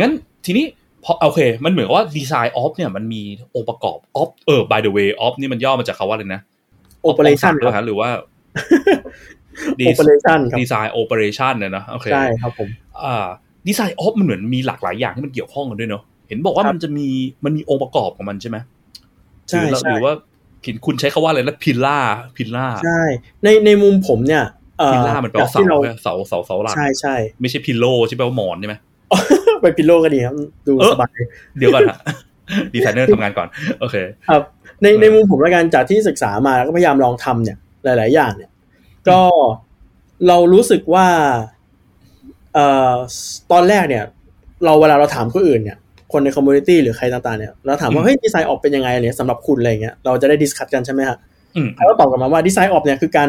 [0.00, 0.10] งั้น
[0.44, 0.66] ทีนี้
[1.04, 3.22] พอโอเค มันเหมือนว่า DesignOps เนี่ยมันมี
[3.54, 6.40] องค์ประกอบ Ops เออ by the way ออฟนี่มันย่อมาจากคำว่าอะไรนะ
[7.10, 8.08] operation หรือฮะหรือว่า
[9.88, 12.68] operation ครับ design operation เนี่ยนะโอเคใช่ครับผม
[13.04, 13.26] อ่า
[13.68, 17.08] DesignOps มันเหมือนมีหลากหลายอย่างที่มันเกี่ยวข้องกันด้วยเนาะเห็นบอกว่าครับมันจะมี
[17.44, 18.56] มันมีองค์ประกอบของมันใช่ไหม
[19.48, 20.14] ใช่หรือใช่หรือว่า
[20.64, 23.02] ผิดคุณใช้คำว่าอะไรนะ pillar pillar ใช่
[23.42, 24.60] ในในมุมผมเนี่ยเอ่อ
[24.92, 28.74] pillar มันแปลว่าเสาที่เราเสาเสาเสาหลักใช่ใช่ไม่ใช่ pillow ใช่แปลว่าหมอนใช่ไหม
[29.62, 30.34] ไป pillow ก็ดีครับ
[30.66, 31.10] ดูเออสบาย
[31.58, 31.98] เดี๋ยวก่อนฮะ
[32.74, 33.48] ดีไซเนอร์ทำงานก่อน
[33.80, 33.96] โอเค
[34.28, 34.42] ครับ
[34.82, 38.50] ในเออในมุมผมละกันจากที่ศึกษามาแล้วก็พยายามลองทำเนี่ย หลาย ๆ อย่างเนี่ย
[39.08, 39.20] ก็
[40.28, 41.06] เรารู้สึกว่า
[42.54, 42.94] เอ่อ
[43.52, 44.04] ตอนแรกเนี่ย
[44.64, 45.78] เราเวลาเราถามคนอื่นเนี่ย
[46.12, 51.16] คนใน community หรือใครต่าง ๆ เนี่ยเราถามว่าเฮ้ย DesignOps เป็นยังไงเนี่ยสำหรับคุณอะไรเงี้ยเราจะได้ discuss กันใช่ไหมฮะ
[51.56, 53.28] อืมเขาก็ตอบกลับมาว่า DesignOps เนี่ยคือการ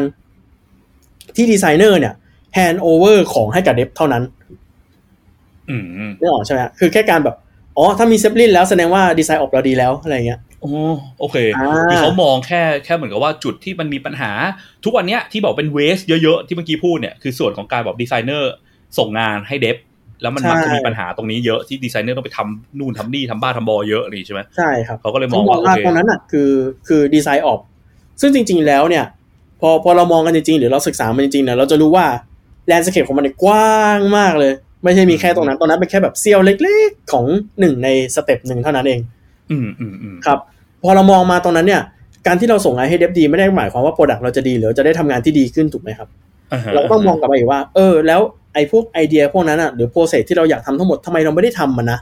[1.36, 2.14] ที่ดีไซเนอร์เนี่ย
[2.54, 4.22] hand over ของให้กับ dev เท่านั้น
[5.70, 5.84] อืม
[6.18, 7.36] ไม่ออกใช่ไหมฮะคือแค่การแบบ
[7.78, 10.70] อ๋อ ถ้ามี Zeplin แล้วแสดงว่า DesignOps เราดีแล้ว อะไรเงี้ยโอ้
[11.20, 14.30] โอเคอ่าคือเขามองแค่แค่เหมือนกับว่าจุดที่มันมีปัญหา
[14.84, 18.52] ทุกวันเนี้ยที่บอกเป็น waste เยอะๆ ที่เมื่อกี้พูดเนี่ยคือส่วนของการบอกดีไซเนอร์
[18.98, 19.76] ส่งงานให้ dev
[20.22, 26.50] แล้วมันมักจะมีปัญหาตรงนี้เยอะที่ดีไซเนอร์ต้องไปทำนู่นทำนี่ทำบ้าทำบอเยอะอะไรอย่างงี้ใช่ไหมใช่ครับเขาก็เลยมซึ่องงมว่าองโอว่าเคตรงนั้นอะคือ
[26.88, 27.60] คือ DesignOps
[28.20, 29.04] ซึ่งจริง ๆแล้วเนี่ย
[29.60, 32.06] พอพอเรามองกันจริงๆหรือเราศึกษามันจริงๆเนี่ยเราจะรู้ว่า
[32.66, 34.52] landscape ของมันเนี่ยกว้างมากเลย
[34.84, 37.24] ไม่ใช่มีแค่ตรงนั้นตรงนั้นเป็นแค่แบบเสี้ยวเล็กๆของ
[37.60, 39.00] หนึ่งใน step หนึ่งเท่านั้นเอง
[39.50, 40.38] อืมอืมอืมครับ
[40.82, 41.82] พอเรามองมาตรงนั้นเนี่ย
[42.26, 46.08] การที่เราส่งงานให้ dev ดีไม่ได้หมายความว่า product เราจะดีหรือจะได้ทำงานที่ดีขึ้นถูกไหมครับ
[46.52, 48.20] อ่าฮะเราก็ต้องมองกลับไปอีกว่า เออ แล้ว
[48.54, 51.98] ไอ้พวกไอเดียพวกนั้นอะหรือ process ที่เราอยากทำทั้งหมดทำไมเราไม่ได้ทำมันนะ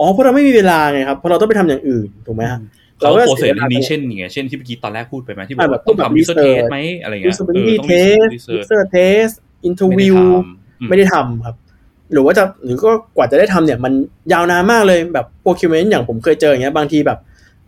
[0.00, 2.60] อ๋อเพราะเราไม่มีเวลาไงครับเพราะเราต้องไปทำอย่างอื่นถูกไหมฮะ
[2.98, 9.34] เขาโปรเซสสียวลานี้เช่นอย่างเงี้ยเช่นที่เมื่อกี้ตอนแรกพูดไปไหมที่บอกอ่าว่าแบบต้องแบบทำ user research test ไหมอะไรเงี้ย usability ต้อง test research user test
[9.88, 11.56] ไม่ได้ interview ทำไม่ได้ทำครับ
[12.12, 13.92] หรือว่าจะหรือก็กว่าจะได้ทำเนี่ย มัน
[14.32, 17.18] ยาวนานมากเลยแบบ procurement อย่างผมเคยเจออย่างเงี้ยบางทีแบบ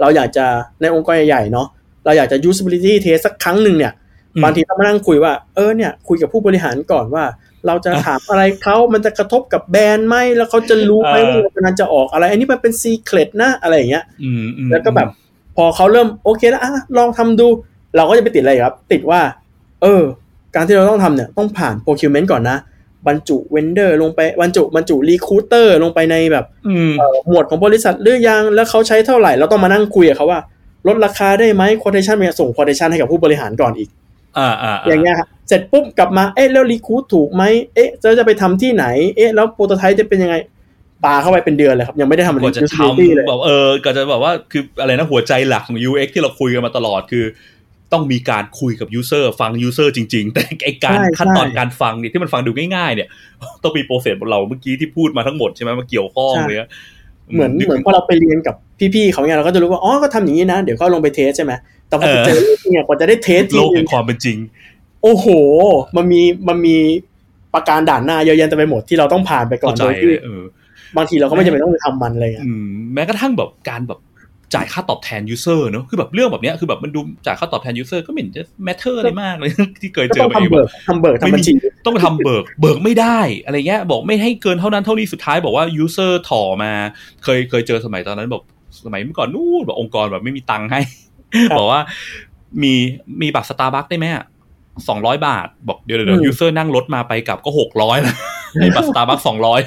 [0.01, 0.47] เราอยากจะ
[0.81, 1.67] ในองค์กรใหญ่ๆเนาะ
[2.05, 3.93] เราอยากจะ usability test สักครั้งหนึ่งเนี่ย
[4.35, 7.25] อืมบางทีต้องมานั่งคุยว่าเออเนี่ยคุยกับผู้บริหารก่อนว่า
[7.67, 15.09] เราจะถามอะไรเขามันจะกระทบกับแบรนด์ไหมแล้วเขาจะรู้ไหมเออว่าเรากำลังจะออกอะไร อันนี้มันเป็น secret นะอะไรอย่างเงี้ยอืมอืมแล้วก็แบบ
[15.57, 17.47] พอเขาเริ่มโอเคแล้วอะลองทำดู
[17.97, 19.21] เราก็จะไปติดอะไรครับ ติดว่า
[19.83, 20.03] เออ
[20.55, 22.59] การที่เราต้องทำเนี่ย ต้องผ่าน procurement ก่อนนะ
[23.09, 30.41] บรรจุ vendor ลงไปบรรจุบรรจุ recruiter ลงไปในแบบอืมเอ่อหมวดของบริษัทหรือยังแล้วเขาใช้เท่าไหร่เราต้องมานั่งคุยกับเขาว่า
[30.89, 33.89] ลดราคาได้ไหม quotation เนี่ยส่ง quotation ให้กับผู้บริหารก่อนอีก
[34.39, 37.43] อ่าอ่าอย่างเงี้ยครับ เสร็จปุ๊บกลับมาเอ๊ะแล้ว recruit ถูกไหม
[37.75, 38.85] เอ๊ะจะจะไปทำที่ไหน
[39.17, 40.37] เอ๊ะแล้ว prototype จะเป็นยังไง
[41.05, 47.25] ปาเข้าไปเป็นเดือนเลยครับ ยังไม่ได้ทำกว่าจะ usability เลยทำแบบเออก็จะแบบว่าคืออะไรนะหัวใจหลักของ UX ที่เราคุยกันมาตลอดคือ
[47.93, 53.09] ต้องมีการคุยกับ user ฟัง user จริง ๆ แต่ไอการใช่ขั้นตอนใช่การฟังเนี่ยที่มันฟังดูง่ายๆเนี่ย
[53.63, 56.69] ต้องมีโปรเซสของเราเมื่อกี้ที่พูดมาทั้งหมดใช่ไหมมาเกี่ยวข้องใช่เลยอะ
[57.33, 58.55] เหมือนนึกเหมือนพอเราไปเรียนกับ
[58.95, 61.53] พี่ๆเขาเนี่ยเราก็จะรู้ว่าอ๋อก็ทำอย่างนี้นะ เดี๋ยวก็ลงไปเทสใช่ไหม
[61.89, 64.39] แต่พอไปเจอเรื่องจริงเนี่ยกว่าจะได้เทสจริโลงกแห่งความเป็นจริง
[65.03, 65.27] โอ้โห
[65.97, 66.77] มันมีมันมี
[67.55, 70.43] ประการด่านหน้าเยอะแยะเต็มไปหมดที่เราต้องผ่านไปก่อนเข้าใจโดยที่เลยเออ
[70.97, 74.01] บางทีเราก็ไม่จำเป็นต้องไปทำมันเลยอะอืมแม้กระทั่งแบบการแบบ
[74.55, 81.53] จ่ายค่าตอบแทน user เนอะคือแบบเรื่องแบบเนี้ยคือแบบมันดูจ่ายค่าตอบแทน user ก็ไม่เห็นจะ matter อะไรมากเลยที่เคยก็เจอต้องมาเองทำเบิกทำเบิกทำบัญชี
[81.87, 86.73] ต้องทำเบิก เบิกไม่ได้อะไรเงี้ยบอกไม่ให้เกินเท่านั้นเท่านี้สุดท้ายบอกว่า user ถ่อมา
[87.25, 88.43] เคยเคยเจอสมัยตอนนั้นบอก
[88.85, 90.81] สมัยเมื่อก่อนนู่นแบบองค์กรแบบไม่มีตังค์ให้
[91.51, 91.81] ครับบอกว่า
[92.63, 92.75] มี
[93.23, 94.07] มีบัตรสตาร์บัคได้ไหม
[94.89, 98.15] สองร้อยบาท บอกเดี๋ยวเดี๋ยว user นั่งรถมาไปกลับก็หกร้อยนะ
[98.61, 99.61] ให้บัตรสตาร์บัคสองร้อย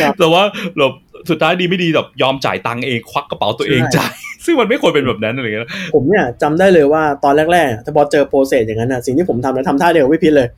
[0.00, 0.42] ครับแต่ว่า
[0.78, 0.92] แบบ
[1.30, 4.12] สุดท้ายดีไม่ดีแบบยอมจ่ายตังค์เองควักกระเป๋าตัวเองใช่จ่าย
[4.44, 10.48] ซึ่งมันไม่ควรเป็นแบบนั้นอะไรเงี้ยผมเนี่ยจำได้เลยว่าตอนแรกๆอะถ้าพอเจอ process อย่างนั้นน่ะสิ่งที่ผมทำแล้วทำท่าเดียวกับพี่พิษเลย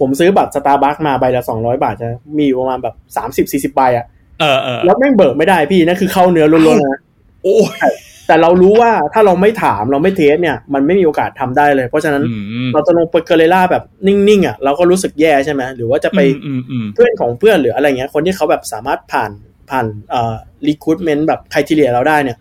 [0.00, 4.06] ผมซื้อบัตรสตาร์บัคมาใบละสองร้อยบาทจะมีอยู่ประมาณแบบสามสิบสี่สิบใบอะ
[4.40, 6.98] เออเออแล้วแม่งเบิกไม่ได้พี่นั่นคือเข้าเนื้อล้วนๆนะ
[7.42, 7.56] โอ้
[7.88, 7.92] ย
[8.26, 19.30] แต่เรารู้ว่าถ้าเราไม่ถามเราไม่เทสเนี่ย มันไม่มีโอกาสทำได้เลย เพราะฉะนั้นอืมเราจะลงไปเกเรล่าแบบนิ่งๆอะเราก็รู้สึกแย่ใช่ไหมหรือว่าจะไปอืมอืมเพื่อนของเพื่อนหรืออะไรเงี้ย คนที่เขาแบบสามารถผ่าน
[19.70, 20.34] ผ่านเอ่อ
[20.68, 22.38] recruitment แบบใครทีเรียเราได้เนี่ย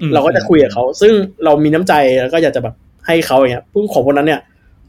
[0.00, 1.12] อืมเราก็จะคุยกับเขาซึ่ง
[1.44, 2.74] เรามีน้ำใจแล้วก็อยากจะแบบ
[3.06, 4.40] ให้เขาอย่างเงี้ยพึ่งของคนนั้นเนี่ย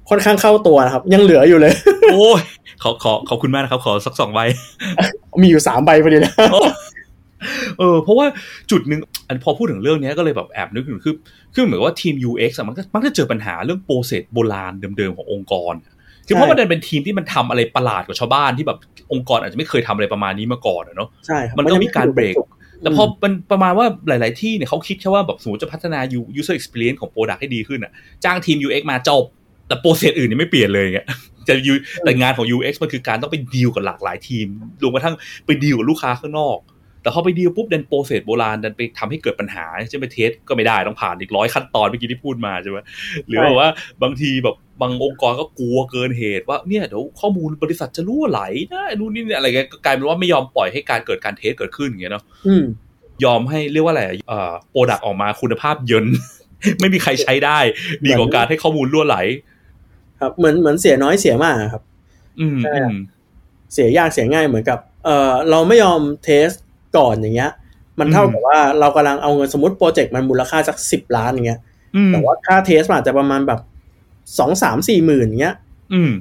[0.10, 1.74] ค่อนข้างเข้าตัวนะครับ ยังเหลืออยู่เลย
[2.14, 2.42] โอ้ย
[2.84, 4.40] ขอขอขอบคุณมากนะครับ ขอสักสองใบ
[5.42, 6.34] มีอยู่สามใบพอดีเลย
[7.80, 8.26] เออเพราะว่า
[8.72, 11.16] จุดหนึ่งอันพอพูดถึงเรื่องเนี้ยก็เลยแบบแอบนึกถึงคือ
[11.54, 15.74] คือเหมือนว่าทีม UX อะมันก็มักจะเจอปัญหาเรื่องโปรเซสโบราณเดิมๆขององค์กร
[16.28, 18.78] คือเพราะมันเป็นทีมที่มันทำอะไรประหลาดกว่าชาวบ้านที่แบบ
[19.14, 22.36] องค์กรอาจจะไม่เคยทำอะไรประมาณนี้มาก่อนอะเนาะใช่ครับมันก็มีการเบรก
[22.82, 27.92] แต่พอมมันประมาณว่าหลาย ๆ ที่เนี่ยเขาคิดแค่ว่าแบบสมมติจะพัฒนา U- user experience ของ product ให้ดีขึ้นอะ
[28.24, 29.24] จ้างทีม UX มาจบ
[29.68, 31.08] แต่ process อื่นยังไม่เปลี่ยนเลยอย่างเงี้ย
[31.48, 31.74] จะ U
[32.04, 34.48] แต่งานของ UX มันคือการต้องไปดีลกับหลากหลายทีม
[34.82, 35.16] รวมกระทั่ง
[35.46, 36.58] ไปดีลกับลูกค้าข้างนอก
[37.06, 42.78] แต่พอไปดีลปุ๊บดัน process โบราณดันไปทำให้เกิดปัญหาจะไป test ก็ไม่ได้ต้องผ่านอีกร้อยขั้นตอนเมื่อกี้ที่พูดมาใช่ไหม
[43.28, 43.70] หรือว่าว่า
[44.04, 48.42] บางทีแบบบางองค์กรก็กลัวเกินเหตุว่าเนี่ยเดี๋ยวข้อมูลบริษัทจะรั่วไหล
[48.74, 52.64] นะนู่นนี่เนี่ยอะไรเงี้ยก็กลายเป็นว่าไม่ยอมปล่อยให้การเกิดการ test เกิดขึ้นอย่างเงี้ยเนาะอืม
[53.24, 56.06] ยอมให้เรียกว่าอะไรเอ่อ product ออกมาคุณภาพเยิน
[56.80, 57.60] ไม่มีใครใช้ได้
[58.06, 59.18] ดีกว่าการให้ข้อมูลล่วไหล
[60.20, 61.84] ครับ เหมือนเหมือนเสียน้อยเสียมากครับ
[62.40, 62.98] อืมใช่อืครับม
[63.74, 66.50] เสียยากเสียง่ายเหมือนกับ เออเราไม่ยอมเทส
[66.98, 67.52] ก่อนอย่างเงี้ย
[68.00, 71.60] มันเท่ากับว่าเรากำลังเอาเงินสมมติโปรเจกต์มันมูลค่าสักสิบล้านอย่างเงี้ย
[71.96, 73.60] อืมแต่ว่าค่าเทสมันอาจจะประมาณแบบ
[74.40, 75.56] สองสามสี่หมื่นอย่างเงี้ย
[75.94, 76.12] อืม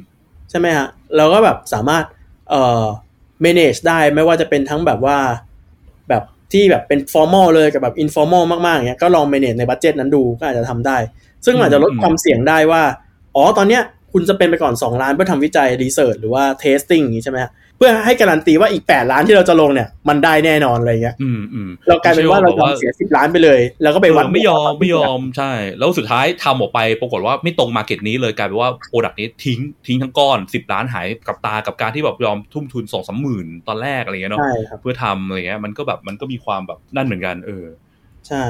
[0.51, 2.05] ใช่ไหมฮะเราก็แบบสามารถ
[2.51, 2.85] เอ่อ
[3.45, 5.18] manage ได้ไม่ว่าจะเป็นทั้งแบบว่า
[6.09, 6.22] แบบ
[6.53, 10.97] ที่แบบเป็น formal เลยกับแบบ informal มากๆอย่างเงี้ยก็ลอง manage ใน budget นั้นดูก็อาจจะทำได้
[11.45, 12.83] ซึ่งมันอาจจะลดอืมความเสี่ยงได้ว่า
[13.37, 29.19] อ๋อตอนเนี้ยคุณจะเป็นไปก่อน 2 ล้านเพื่อทำวิจัย research หรือว่า testing อย่างงี้ใช่ไหมฮะ เพื่อให้การันตีว่าอีก8ล้านที่เราจะลงเนี่ย มันได้แน่นอนอะไรเงี้ยอืมอืมเรากลายเป็นว่าเราไม่ใช่ว่าแบบว่ายอมเสีย10ล้านไปเลย แล้วก็ไปวัดเออไม่ยอมไม่ยอมใช่ แล้วสุดท้ายทำออกไปปรากฏว่าไม่ตรง market need เลยกลายเป็นว่า product
[29.20, 37.64] นี้ทิ้งทิ้งทั้งก้อนสิบล้านหายกับตากับการที่แบบยอมทุ่มทุนสองสามหมื่นตอนแรกอะไรเงี้ยเนาะใช่ครับเพื่อทำอะไรเงี้ยมันก็แบบมันก็มีความแบบนั่นเหมือนกัน เออ
[38.29, 38.45] ใช่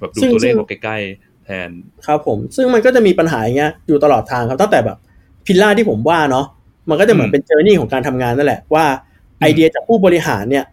[0.00, 1.70] แบบดูซึ่งตัวเลขซึ่งเราใกล้ๆแทน
[2.06, 4.98] ครับผม ซึ่งมันก็จะมีปัญหาอย่างเงี้ยอยู่ตลอดทางครับตั้งแต่แบบ
[5.46, 6.46] pillar ที่ผมว่าเนาะ
[6.88, 8.84] มันก็จะเหมือนอืมเป็น journey ของการทำงานนั่นแหละว่า
[9.40, 10.64] ไอเดียจากผู้บริหารเนี่ย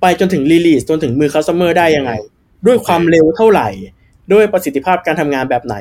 [0.00, 2.12] ไปจนถึง release จนถึงมือ customer ได้ยังไง
[2.66, 3.68] ด้วยความเร็วเท่าไหร่
[4.32, 5.76] ด้วยประสิทธิภาพการทำงานแบบไหน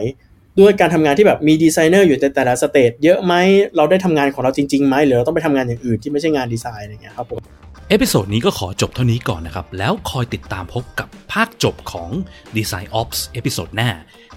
[0.60, 3.34] ด้วยการทำงานที่แบบมีดีไซเนอร์อยู่ในแต่ละ stage เยอะไหม
[3.76, 7.40] เราได้ทำงานของเราจริงๆไหมหรือเราต้องไปทำงานอย่างอื่นที่ไม่ใช่งานดีไซน์อะไรเงี้ยครับผม
[7.90, 12.10] episode นี้ก็ขอจบเท่านี้ก่อนนะครับ แล้วคอยติดตามพบกับภาคจบของ
[12.58, 13.90] Design Ops episode หน้า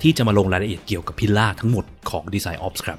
[0.02, 2.98] ที่จะมาลงรายละเอียดเกี่ยวกับ pillar ทั้งหมดของ Design Ops ครับ